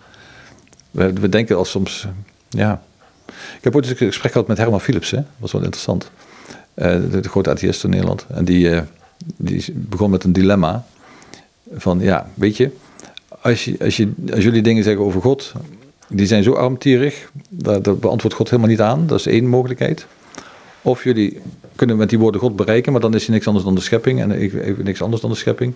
[0.90, 2.07] We, we denken al soms,
[2.48, 2.82] ja.
[3.26, 6.11] Ik heb ooit een gesprek gehad met Herman Philips, dat was wel interessant.
[6.74, 8.26] Uh, de, de, grote atheïst in Nederland.
[8.28, 8.80] En die,
[9.36, 10.84] die begon met een dilemma.
[11.74, 12.70] Van ja, weet je,
[13.45, 15.53] als, je, als, je, als jullie dingen zeggen over God,
[16.09, 19.07] die zijn zo armtierig, dat, dat beantwoordt God helemaal niet aan.
[19.07, 20.07] Dat is één mogelijkheid.
[20.82, 21.40] Of jullie
[21.76, 24.20] kunnen met die woorden God bereiken, maar dan is hij niks anders dan de schepping
[24.20, 25.74] en even niks anders dan de schepping.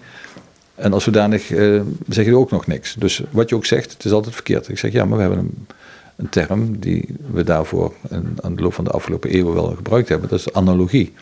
[0.74, 2.94] En als zodanig uh, zeg je ook nog niks.
[2.94, 4.68] Dus wat je ook zegt, het is altijd verkeerd.
[4.68, 5.66] Ik zeg ja, maar we hebben een,
[6.16, 7.92] een term die we daarvoor
[8.40, 10.28] aan de loop van de afgelopen eeuwen wel gebruikt hebben.
[10.28, 11.12] Dat is analogie.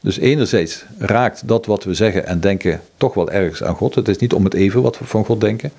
[0.00, 3.94] Dus enerzijds raakt dat wat we zeggen en denken toch wel ergens aan God.
[3.94, 5.72] Het is niet om het even wat we van God denken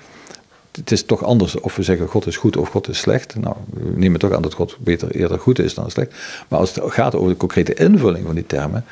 [0.72, 3.34] het is toch anders of we zeggen God is goed of God is slecht.
[3.36, 6.14] Nou, we nemen toch aan dat God beter eerder goed is dan slecht.
[6.48, 8.84] Maar als het gaat over de concrete invulling van die termen,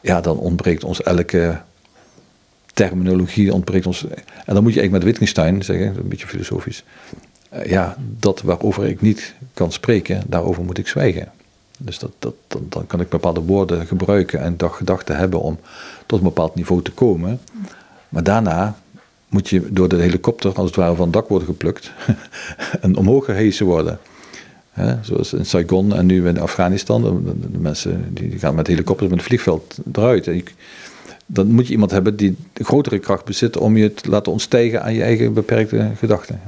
[0.00, 1.60] ja, dan ontbreekt ons elke
[2.72, 4.04] terminologie, ontbreekt ons.
[4.46, 6.84] En dan moet je eigenlijk met Wittgenstein zeggen, een beetje filosofisch.
[7.48, 11.32] Eh, ja, dat waarover ik niet kan spreken, daarover moet ik zwijgen.
[11.78, 12.34] Dus dat, dat,
[12.68, 15.58] dan, kan ik bepaalde woorden gebruiken en gedachten hebben om
[16.06, 17.40] tot een bepaald niveau te komen.
[18.08, 18.76] Maar daarna
[19.28, 21.92] moet je door de helikopter als het ware van het dak worden geplukt
[22.80, 23.98] en omhoog gehesen worden.
[25.00, 27.02] zoals in Saigon en nu in Afghanistan.
[27.02, 30.26] De, mensen die gaan met helikopters met een vliegveld eruit.
[30.26, 30.44] En
[31.26, 34.94] dan moet je iemand hebben die grotere kracht bezit om je te laten ontstijgen aan
[34.94, 36.40] je eigen beperkte gedachten.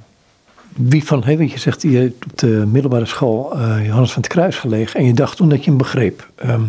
[0.79, 4.31] Wie van, hey, je zegt, je hebt op de middelbare school uh, Johannes van het
[4.31, 6.29] Kruis gelegen en je dacht toen dat je hem begreep.
[6.35, 6.62] Ehm,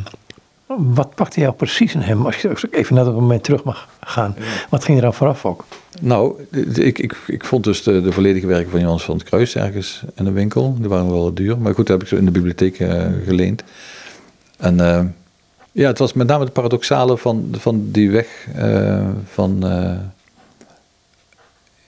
[0.77, 4.35] wat pakte jou precies in hem, als je even naar dat moment terug mag gaan?
[4.69, 5.65] Wat ging er dan vooraf ook?
[6.01, 6.41] Nou,
[6.73, 10.03] ik, ik, ik vond dus de, de volledige werken van Johannes van het Kruis ergens
[10.15, 10.75] in de winkel.
[10.79, 13.63] Die waren wel duur, maar goed, dat heb ik zo in de bibliotheek uh, geleend.
[14.57, 15.01] En uh,
[15.71, 18.47] ja, het was met name het paradoxale van, van die weg
[19.25, 19.63] van,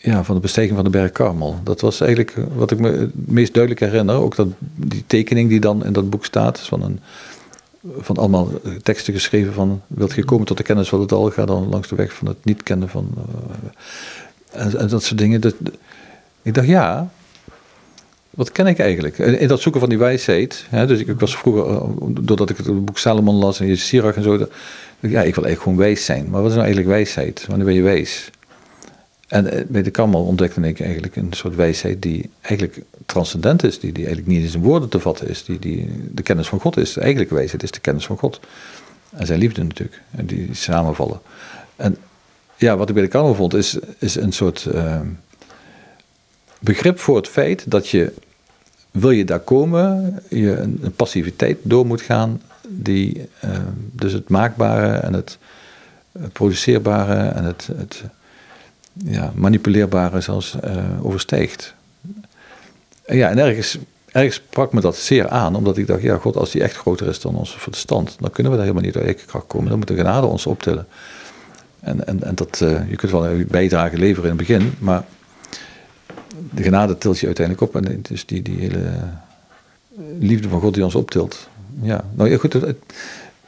[0.02, 1.60] ja, van de bestijging van de berg Karmel.
[1.64, 4.16] Dat was eigenlijk wat ik me het meest duidelijk herinner.
[4.16, 7.00] Ook dat, die tekening die dan in dat boek staat, van een
[7.98, 8.50] van allemaal
[8.84, 11.88] teksten geschreven van wilt je komen tot de kennis van het al, ga dan langs
[11.88, 13.10] de weg van het niet kennen van
[14.56, 15.42] uh, en, dat soort dingen.
[15.42, 15.56] Dat,
[16.42, 17.10] ik dacht ja,
[18.30, 19.18] wat ken ik eigenlijk?
[19.18, 22.86] In dat zoeken van die wijsheid, hè, dus ik, was vroeger, eh, doordat ik het
[22.86, 24.52] boek Salomon las en Sirach en zo, dat,
[25.00, 26.30] ja, ik wil eigenlijk gewoon wijs zijn.
[26.30, 27.46] Maar wat is nou eigenlijk wijsheid?
[27.48, 28.30] Wanneer ben je wijs?
[29.32, 33.92] En bij de Kammel ontdekte ik eigenlijk een soort wijsheid die eigenlijk transcendent is, die,
[33.92, 36.78] die eigenlijk niet eens in woorden te vatten is, die, die de kennis van God
[36.78, 36.98] is.
[36.98, 38.40] Eigenlijk wijsheid is de kennis van God.
[39.10, 41.20] En zijn liefde natuurlijk, en die samenvallen.
[41.76, 41.98] En
[42.56, 45.00] ja, wat ik bij de Kammel vond, is, is een soort uh,
[46.60, 48.14] begrip voor het feit dat je,
[48.92, 53.52] wil je daar komen, je een, passiviteit door moet gaan, die uh,
[53.92, 55.38] dus het maakbare en het,
[56.12, 58.04] het produceerbare en het, het
[58.94, 61.74] ja, manipuleerbare zelfs uh, overstijgt.
[63.06, 63.78] ja, en ergens,
[64.12, 67.08] ergens sprak me dat zeer aan, omdat ik dacht, ja, God, als die echt groter
[67.08, 69.70] is dan onze verstand, dan kunnen we daar helemaal niet door eigen kracht komen.
[69.70, 70.88] Dan moet de genade ons optillen.
[71.80, 75.06] En, en, en dat, uh, je kunt wel een bijdrage leveren in het begin, maar
[76.54, 77.86] de genade tilt je uiteindelijk op.
[77.86, 78.92] En dus die, die hele
[80.20, 81.50] liefde van God die ons optilt.
[81.82, 82.56] Ja, nou ja, goed.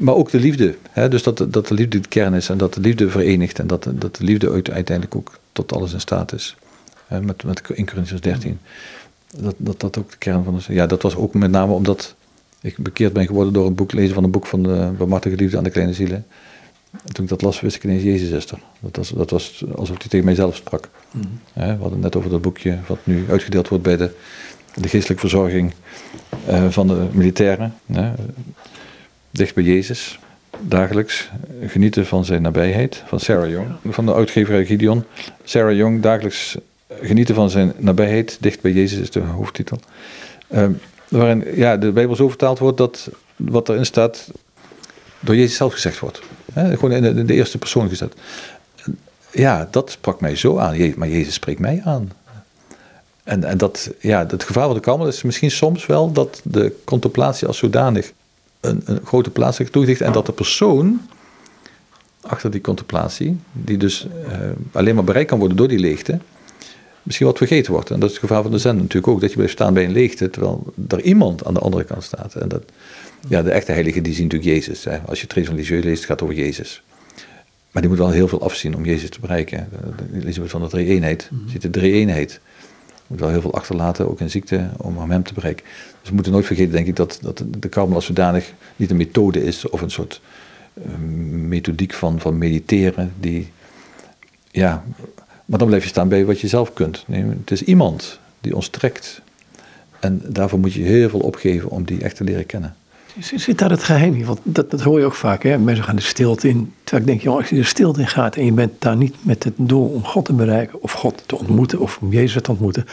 [0.04, 0.76] Maar ook de liefde.
[0.90, 1.10] Hè?
[1.10, 3.88] Dus dat, dat de liefde de kern is en dat de liefde verenigt en dat,
[3.94, 6.56] dat de liefde uiteindelijk ook tot alles in staat is.
[7.08, 8.60] hè, met, met 1 Corinthians 13.
[9.38, 10.66] Dat, dat dat ook de kern van is.
[10.66, 12.16] Ja, dat was ook met name omdat
[12.62, 15.58] ik bekeerd ben geworden door een boek lezen van een boek van de Marten Geliefde
[15.58, 16.26] aan de Kleine Zielen.
[16.92, 18.60] En toen ik dat las, wist ik ineens, Jezus is er.
[18.80, 20.90] Dat was, dat was alsof hij tegen mijzelf sprak.
[21.12, 21.26] Mhm.
[21.54, 24.12] We hadden net over dat boekje wat nu uitgedeeld wordt bij de,
[24.76, 25.74] de geestelijke verzorging
[26.46, 27.74] eh, van de militairen.
[29.34, 30.20] Dicht bij Jezus,
[30.60, 31.30] dagelijks
[31.66, 33.04] genieten van zijn nabijheid.
[33.06, 35.04] Van Sarah Young, van de uitgeverij Gideon.
[35.44, 36.58] Sarah Young, dagelijks
[37.02, 38.38] genieten van zijn nabijheid.
[38.40, 39.80] Dicht bij Jezus is de hoofdtitel.
[40.48, 40.66] Eh,
[41.08, 44.32] waarin ja, de Bijbel zo vertaald wordt dat wat erin staat
[45.20, 46.22] door Jezus zelf gezegd wordt.
[46.54, 48.14] Gewoon in de, eerste persoon gezet.
[49.32, 50.94] Ja, dat sprak mij zo aan.
[50.96, 52.12] Maar Jezus spreekt mij aan.
[53.24, 56.76] En, en dat, ja, het gevaar wat ik allemaal is misschien soms wel dat de
[56.84, 58.12] contemplatie als zodanig
[58.64, 61.02] een, een grote plaats heeft toegedicht en dat de persoon
[62.22, 64.38] achter die contemplatie, die dus eh,
[64.72, 66.20] alleen maar bereikt kan worden door die leegte,
[67.04, 67.90] misschien wat vergeten wordt.
[67.90, 69.86] En dat is het gevaar van de zender natuurlijk ook, dat je blijft staan bij
[69.86, 72.36] een leegte, terwijl er iemand aan de andere kant staat.
[72.36, 72.64] En dat,
[73.28, 74.84] ja, de echte heiligen die zien natuurlijk Jezus.
[74.84, 75.00] Hè.
[75.00, 76.84] Als je het religieuze leest, gaat het over Jezus.
[77.72, 79.70] Maar die moet wel heel veel afzien om Jezus te bereiken.
[80.14, 82.40] Elisabeth van de drie-eenheid, ziet de drie-eenheid.
[83.18, 85.66] Wel heel veel achterlaten, ook in ziekte, om hem te bereiken.
[86.00, 88.98] Dus we moeten nooit vergeten, denk ik, dat, dat de karmel als zodanig niet een
[88.98, 90.22] methode is of een soort
[90.74, 90.96] eh,
[91.30, 93.14] methodiek van, van mediteren.
[93.20, 93.52] Die,
[94.52, 94.84] ja,
[95.46, 97.04] maar dan blijf je staan bij wat je zelf kunt.
[97.08, 99.22] Nee, het is iemand die ons trekt.
[100.00, 102.76] En daarvoor moet je heel veel opgeven om die echt te leren kennen.
[103.20, 104.26] Zit, daar het geheim in?
[104.26, 105.44] Want dat, dat hoor je ook vaak.
[105.44, 105.58] Hè?
[105.58, 106.74] Mensen gaan de stilte in.
[106.84, 109.16] Terwijl ik denk, joh, als je de stilte in gaat en je bent daar niet
[109.22, 112.52] met het doel om God te bereiken, of God te ontmoeten, of om Jezus te
[112.52, 112.86] ontmoeten,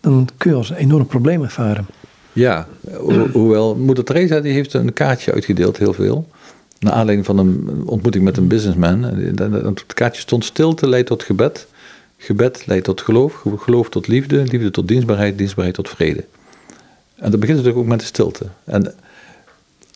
[0.00, 1.86] dan kun je als een enorm probleem ervaren.
[2.32, 2.66] Ja,
[2.96, 6.28] ho- hoewel moeder Teresa die heeft een kaartje uitgedeeld, heel veel.
[6.78, 9.02] Naar aanleiding van een ontmoeting met een businessman.
[9.02, 11.66] Het kaartje stond stilte leidt tot gebed.
[12.18, 13.44] Gebed leidt tot geloof.
[13.56, 14.36] Geloof tot liefde.
[14.42, 15.38] Liefde tot dienstbaarheid.
[15.38, 16.24] Dienstbaarheid tot vrede.
[17.16, 18.46] En dat begint natuurlijk ook met de stilte.
[18.64, 18.94] En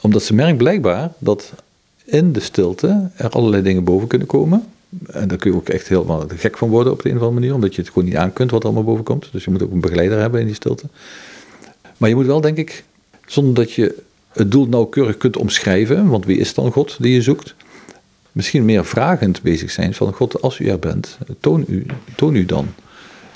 [0.01, 1.53] omdat ze merkt blijkbaar dat
[2.05, 4.65] in de stilte er allerlei dingen boven kunnen komen.
[5.07, 7.41] En daar kun je ook echt helemaal gek van worden op de een of andere
[7.41, 7.55] manier.
[7.55, 9.29] Omdat je het gewoon niet aan kunt wat allemaal boven komt.
[9.33, 10.87] Dus je moet ook een begeleider hebben in die stilte.
[11.97, 12.85] Maar je moet wel, denk ik,
[13.27, 17.23] zonder dat je het doel nauwkeurig kunt omschrijven, want wie is dan God die je
[17.23, 17.55] zoekt?
[18.33, 21.87] Misschien meer vragend bezig zijn van God, als u er bent, toon u,
[22.17, 22.67] toon u dan.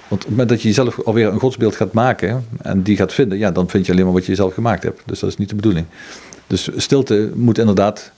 [0.09, 3.13] Want op het moment dat je jezelf alweer een godsbeeld gaat maken en die gaat
[3.13, 5.03] vinden, ja, dan vind je alleen maar wat je zelf gemaakt hebt.
[5.07, 5.87] Dus dat is niet de bedoeling.
[6.47, 8.13] Dus stilte moet inderdaad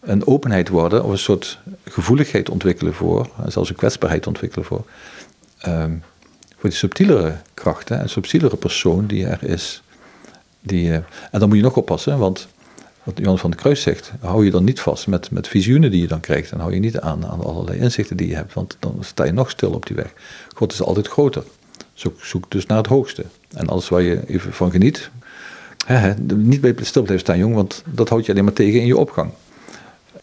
[0.00, 4.84] een openheid worden, of een soort gevoeligheid ontwikkelen voor, en zelfs een kwetsbaarheid ontwikkelen voor,
[5.58, 5.96] ehm,
[6.56, 9.82] voor die subtielere krachten, een subtielere persoon die er is.
[10.60, 10.94] Die, eh,
[11.30, 12.48] en dan moet je nog oppassen, want
[13.02, 16.00] wat Johan van de Kruis zegt, hou je dan niet vast met, met visioenen die
[16.00, 16.50] je dan krijgt.
[16.50, 19.32] Dan hou je niet aan, aan allerlei inzichten die je hebt, want dan sta je
[19.32, 20.12] nog stil op die weg.
[20.54, 21.42] God is altijd groter.
[21.94, 23.24] Zoek, zoek dus naar het hoogste.
[23.54, 25.10] En alles waar je even van geniet,
[26.36, 28.96] niet bij stil blijven staan, jong, want dat houdt je alleen maar tegen in je
[28.96, 29.30] opgang.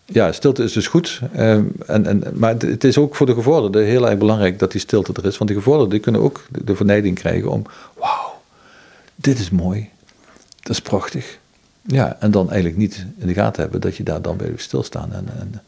[0.06, 1.22] Ja, stilte is dus goed.
[1.34, 4.82] eh, en, en, maar het- is ook voor de gevorderden heel erg belangrijk dat die
[4.82, 5.38] stilte er is.
[5.38, 7.64] Want die gevorderden kunnen ook de, de verleiding krijgen om...
[7.98, 8.42] Wauw,
[9.16, 9.90] dit is mooi.
[10.62, 11.38] Dat is prachtig.
[11.82, 15.14] Ja, en dan eigenlijk niet in de gaten hebben dat je daar dan bij stilstaan.
[15.14, 15.62] En, en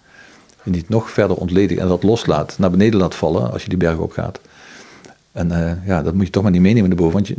[0.64, 3.98] niet nog verder ontledigen en dat loslaat, naar beneden laat vallen als je die berg
[3.98, 4.40] opgaat.
[5.32, 7.14] En eh, ja, dat moet je toch maar niet meenemen naar boven.
[7.14, 7.36] Want je,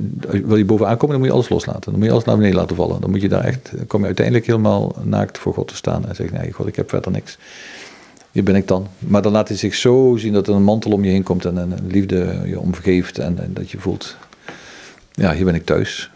[0.47, 1.83] wil je boven aankomen, dan moet je alles loslaten.
[1.91, 3.01] Dan moet je alles naar beneden laten vallen.
[3.01, 6.09] Dan moet je daar echt, dan kom je uiteindelijk helemaal naakt voor God te staan.
[6.09, 7.39] En zeggen, nee God, ik heb verder niks.
[8.33, 8.87] Hier ben ik dan.
[8.99, 11.45] Maar dan laat hij zich zo zien dat er een mantel om je heen komt
[11.45, 13.19] en een liefde je omgeeft.
[13.19, 14.17] En, en dat je voelt,
[15.13, 16.11] ja, hier ben ik thuis.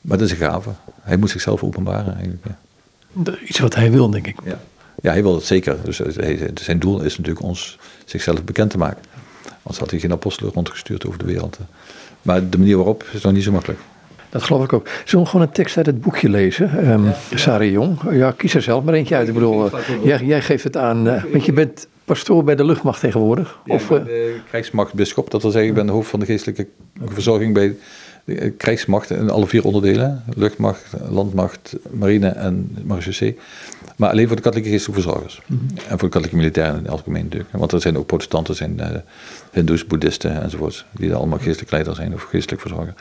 [0.00, 0.70] Maar dat is een gave.
[1.02, 2.44] Hij moet zichzelf openbaren eigenlijk.
[2.44, 3.34] Ja.
[3.46, 4.36] Iets wat hij wil, denk ik.
[4.44, 4.58] Ja.
[5.02, 5.76] ja, hij wil het zeker.
[5.84, 9.02] Dus hij- zijn doel is natuurlijk ons zichzelf bekend te maken.
[9.52, 11.58] Anders had hij geen apostelen rondgestuurd over de wereld.
[12.22, 13.80] Maar de manier waarop is nog niet zo makkelijk.
[14.30, 14.88] Dat geloof ik ook.
[15.04, 16.78] Zullen we gewoon een tekst uit het boekje lezen?
[16.78, 17.02] Ehm
[17.34, 17.98] Sarah Jong.
[18.10, 19.28] Ja, kies er zelf maar eentje uit.
[19.28, 21.08] Ik bedoel, eh, jij, jij geeft het aan.
[21.08, 23.58] eh, want je bent pastoor bij de luchtmacht tegenwoordig.
[23.66, 26.20] Of, Ja, eh, ik ben de krijgsmachtbisschop, dat wil zeggen, ik ben de hoofd van
[26.20, 26.66] de geestelijke
[27.04, 27.76] verzorging bij
[28.24, 33.38] de eh, krijgsmacht in alle vier onderdelen: luchtmacht, landmacht, marine en marechaussee.
[33.96, 35.40] Maar alleen voor de katholieke geestelijke verzorgers.
[35.74, 37.50] En voor de katholieke militairen in het algemeen natuurlijk.
[37.52, 38.86] Want er zijn ook protestanten, uh,
[39.52, 42.94] hindoes, boeddhisten enzovoort, die allemaal geestelijk leider zijn of geestelijk verzorger.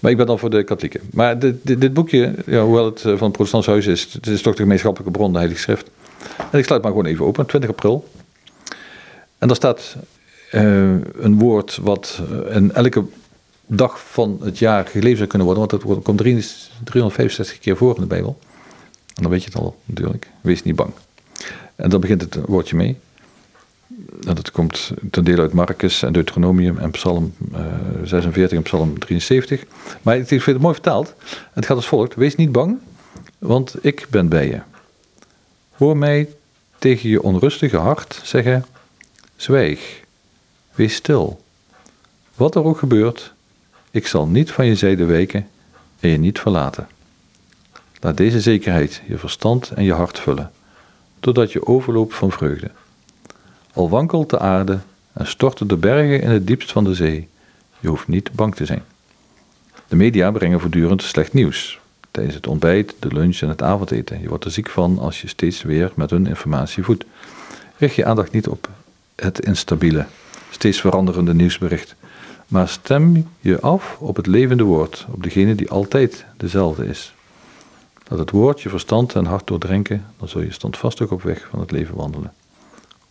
[0.00, 1.00] Maar ik ben dan voor de katholieken.
[1.12, 4.54] Maar dit, boekje, ja, hoewel het eh, van het protestants huis is, het is toch
[4.54, 5.90] de gemeenschappelijke bron, de Heilige Schrift.
[6.50, 8.08] En ik sluit maar gewoon even open, 20 april.
[9.38, 9.96] En daar staat
[10.52, 10.62] uh,
[11.12, 12.20] een woord wat
[12.50, 13.04] in elke
[13.66, 16.18] dag van het jaar gelezen zou kunnen worden, want het komt
[16.84, 18.38] 365 keer voor in de Bijbel.
[19.18, 20.30] En dan weet je het al natuurlijk.
[20.40, 20.92] Wees niet bang.
[21.74, 22.98] En dan begint het woordje mee.
[24.20, 27.34] dat komt ten dele uit Marcus en Deuteronomium en Psalm
[28.04, 29.64] 46 en Psalm 73.
[30.02, 31.14] Maar het is mooi vertaald.
[31.52, 32.78] Het gaat als volgt: Wees niet bang,
[33.38, 34.60] want ik ben bij je.
[35.72, 36.28] Hoor mij
[36.78, 38.64] tegen je onrustige hart zeggen:
[39.36, 40.00] Zwijg,
[40.74, 41.40] wees stil.
[42.34, 43.32] Wat er ook gebeurt,
[43.90, 45.48] ik zal niet van je zijde wijken
[46.00, 46.88] en je niet verlaten.
[48.00, 50.50] Laat deze zekerheid je verstand en je hart vullen,
[51.20, 52.70] totdat je overloopt van vreugde.
[53.72, 54.78] Al wankelt de aarde
[55.12, 57.28] en storten de bergen in het diepst van de zee,
[57.80, 58.82] je hoeft niet bang te zijn.
[59.88, 61.80] De media brengen voortdurend slecht nieuws.
[62.10, 64.20] Tijdens het ontbijt, de lunch en het avondeten.
[64.20, 67.04] Je wordt er ziek van als je steeds weer met hun informatie voedt.
[67.76, 68.68] Richt je aandacht niet op
[69.16, 70.06] het instabiele,
[70.50, 71.94] steeds veranderende nieuwsbericht,
[72.46, 77.14] maar stem je af op het levende woord, op degene die altijd dezelfde is.
[78.08, 81.60] Laat het woord je verstand en hart doordrenken, dan zul je standvastig op weg van
[81.60, 82.32] het leven wandelen.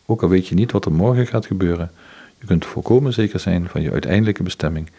[0.06, 1.92] Ook al weet je niet wat er morgen gaat gebeuren,
[2.40, 4.90] je kunt volkomen zeker zijn van je uiteindelijke bestemming.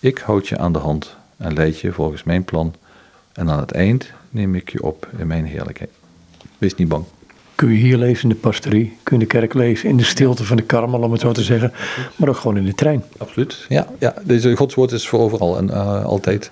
[0.00, 2.74] Ik houd je aan de hand en leid je volgens mijn plan,
[3.32, 5.90] en aan het eind neem ik je op in mijn heerlijkheid.
[6.58, 7.04] Wees niet bang.
[7.54, 10.44] Kun je hier lezen in de pastorie, kun je de kerk lezen, in de stilte
[10.44, 11.72] van de karmel, om het zo te zeggen,
[12.16, 13.04] maar ook gewoon in de trein.
[13.18, 13.86] Absoluut, ja.
[13.98, 14.14] ja.
[14.24, 16.50] Deze godswoord is voor overal en uh, altijd.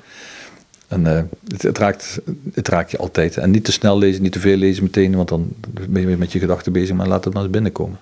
[0.89, 2.21] En uh, het, het, raakt,
[2.55, 3.37] het je altijd.
[3.37, 5.53] En niet te snel lezen, niet te veel lezen meteen, want dan
[5.89, 7.99] ben je met je gedachten bezig, maar laat het maar eens binnenkomen.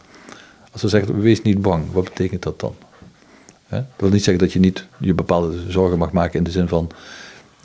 [0.72, 2.74] Als ze zegt, wees niet bang, wat betekent dat dan?
[3.68, 6.68] Dat wil niet zeggen dat je niet je bepaalde zorgen mag maken in de zin
[6.68, 6.90] van,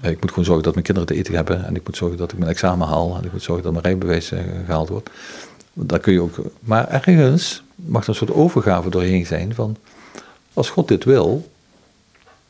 [0.02, 2.18] eh, ik moet gewoon zorgen dat mijn kinderen te eten hebben en ik moet zorgen
[2.18, 5.10] dat ik mijn examen haal en ik moet zorgen dat mijn rijbewijs uh, gehaald wordt.
[5.74, 9.78] Daar kun je ook, maar ergens mag er een soort overgave doorheen zijn van,
[10.54, 11.52] als God dit wil,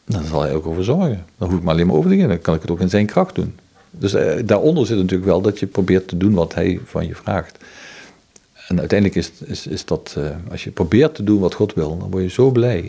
[0.10, 1.26] dan zal hij ook over zorgen.
[1.38, 2.28] Dan hoef ik maar alleen maar over te gaan.
[2.28, 3.56] Dan kan ik het ook in zijn kracht doen.
[3.92, 7.16] Dus eh, daaronder zit natuurlijk wel dat je probeert te doen wat hij van je
[7.16, 7.58] vraagt.
[8.68, 11.98] En uiteindelijk is, is, is dat, uh, als je probeert te doen wat God wil,
[11.98, 12.82] dan word je zo blij.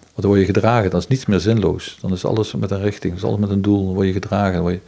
[0.00, 1.98] Want dan word je gedragen, dan is niets meer zinloos.
[2.00, 4.12] Dan is alles met een richting, dan is alles met een doel, dan word je
[4.12, 4.60] gedragen.
[4.60, 4.80] Word je,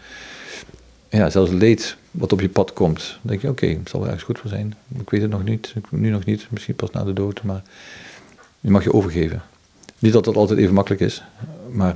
[1.16, 4.06] ja, zelfs leed wat op je pad komt, dan denk je, oké, het zal er
[4.06, 4.74] ergens goed voor zijn.
[4.98, 7.62] Ik weet het nog niet, nu nog niet, misschien pas na de dood, maar
[8.60, 9.42] je mag je overgeven.
[10.00, 11.22] Niet dat dat altijd even makkelijk is,
[11.70, 11.94] maar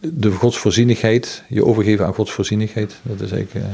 [0.00, 3.72] de godsvoorzienigheid, je overgeven aan godsvoorzienigheid, dat is eigenlijk uh,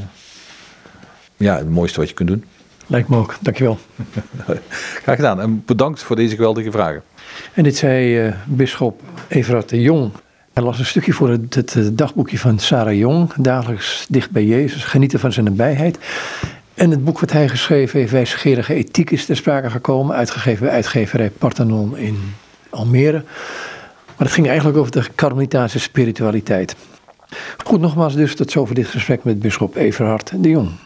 [1.37, 2.45] ja, het mooiste wat je kunt doen.
[2.87, 3.79] Lijkt me ook, dankjewel.
[5.03, 7.03] Graag gedaan en bedankt voor deze geweldige vragen.
[7.55, 10.13] En dit zei uh, bisschop Everard de Jong.
[10.53, 14.45] Hij las een stukje voor het, het, het, dagboekje van Sarah Jong, dagelijks dicht bij
[14.45, 15.99] Jezus, genieten van zijn nabijheid.
[16.75, 20.75] En het boek wat hij geschreven heeft, Wijsgerige Ethiek, is ter sprake gekomen, uitgegeven bij
[20.75, 22.35] uitgeverij Parthenon in
[22.71, 23.23] Almere.
[24.17, 26.77] Maar het ging eigenlijk over de Karmelitaanse spiritualiteit.
[27.65, 30.71] Goed, nogmaals dus tot zover dit gesprek met bisschop Everhard de Jong.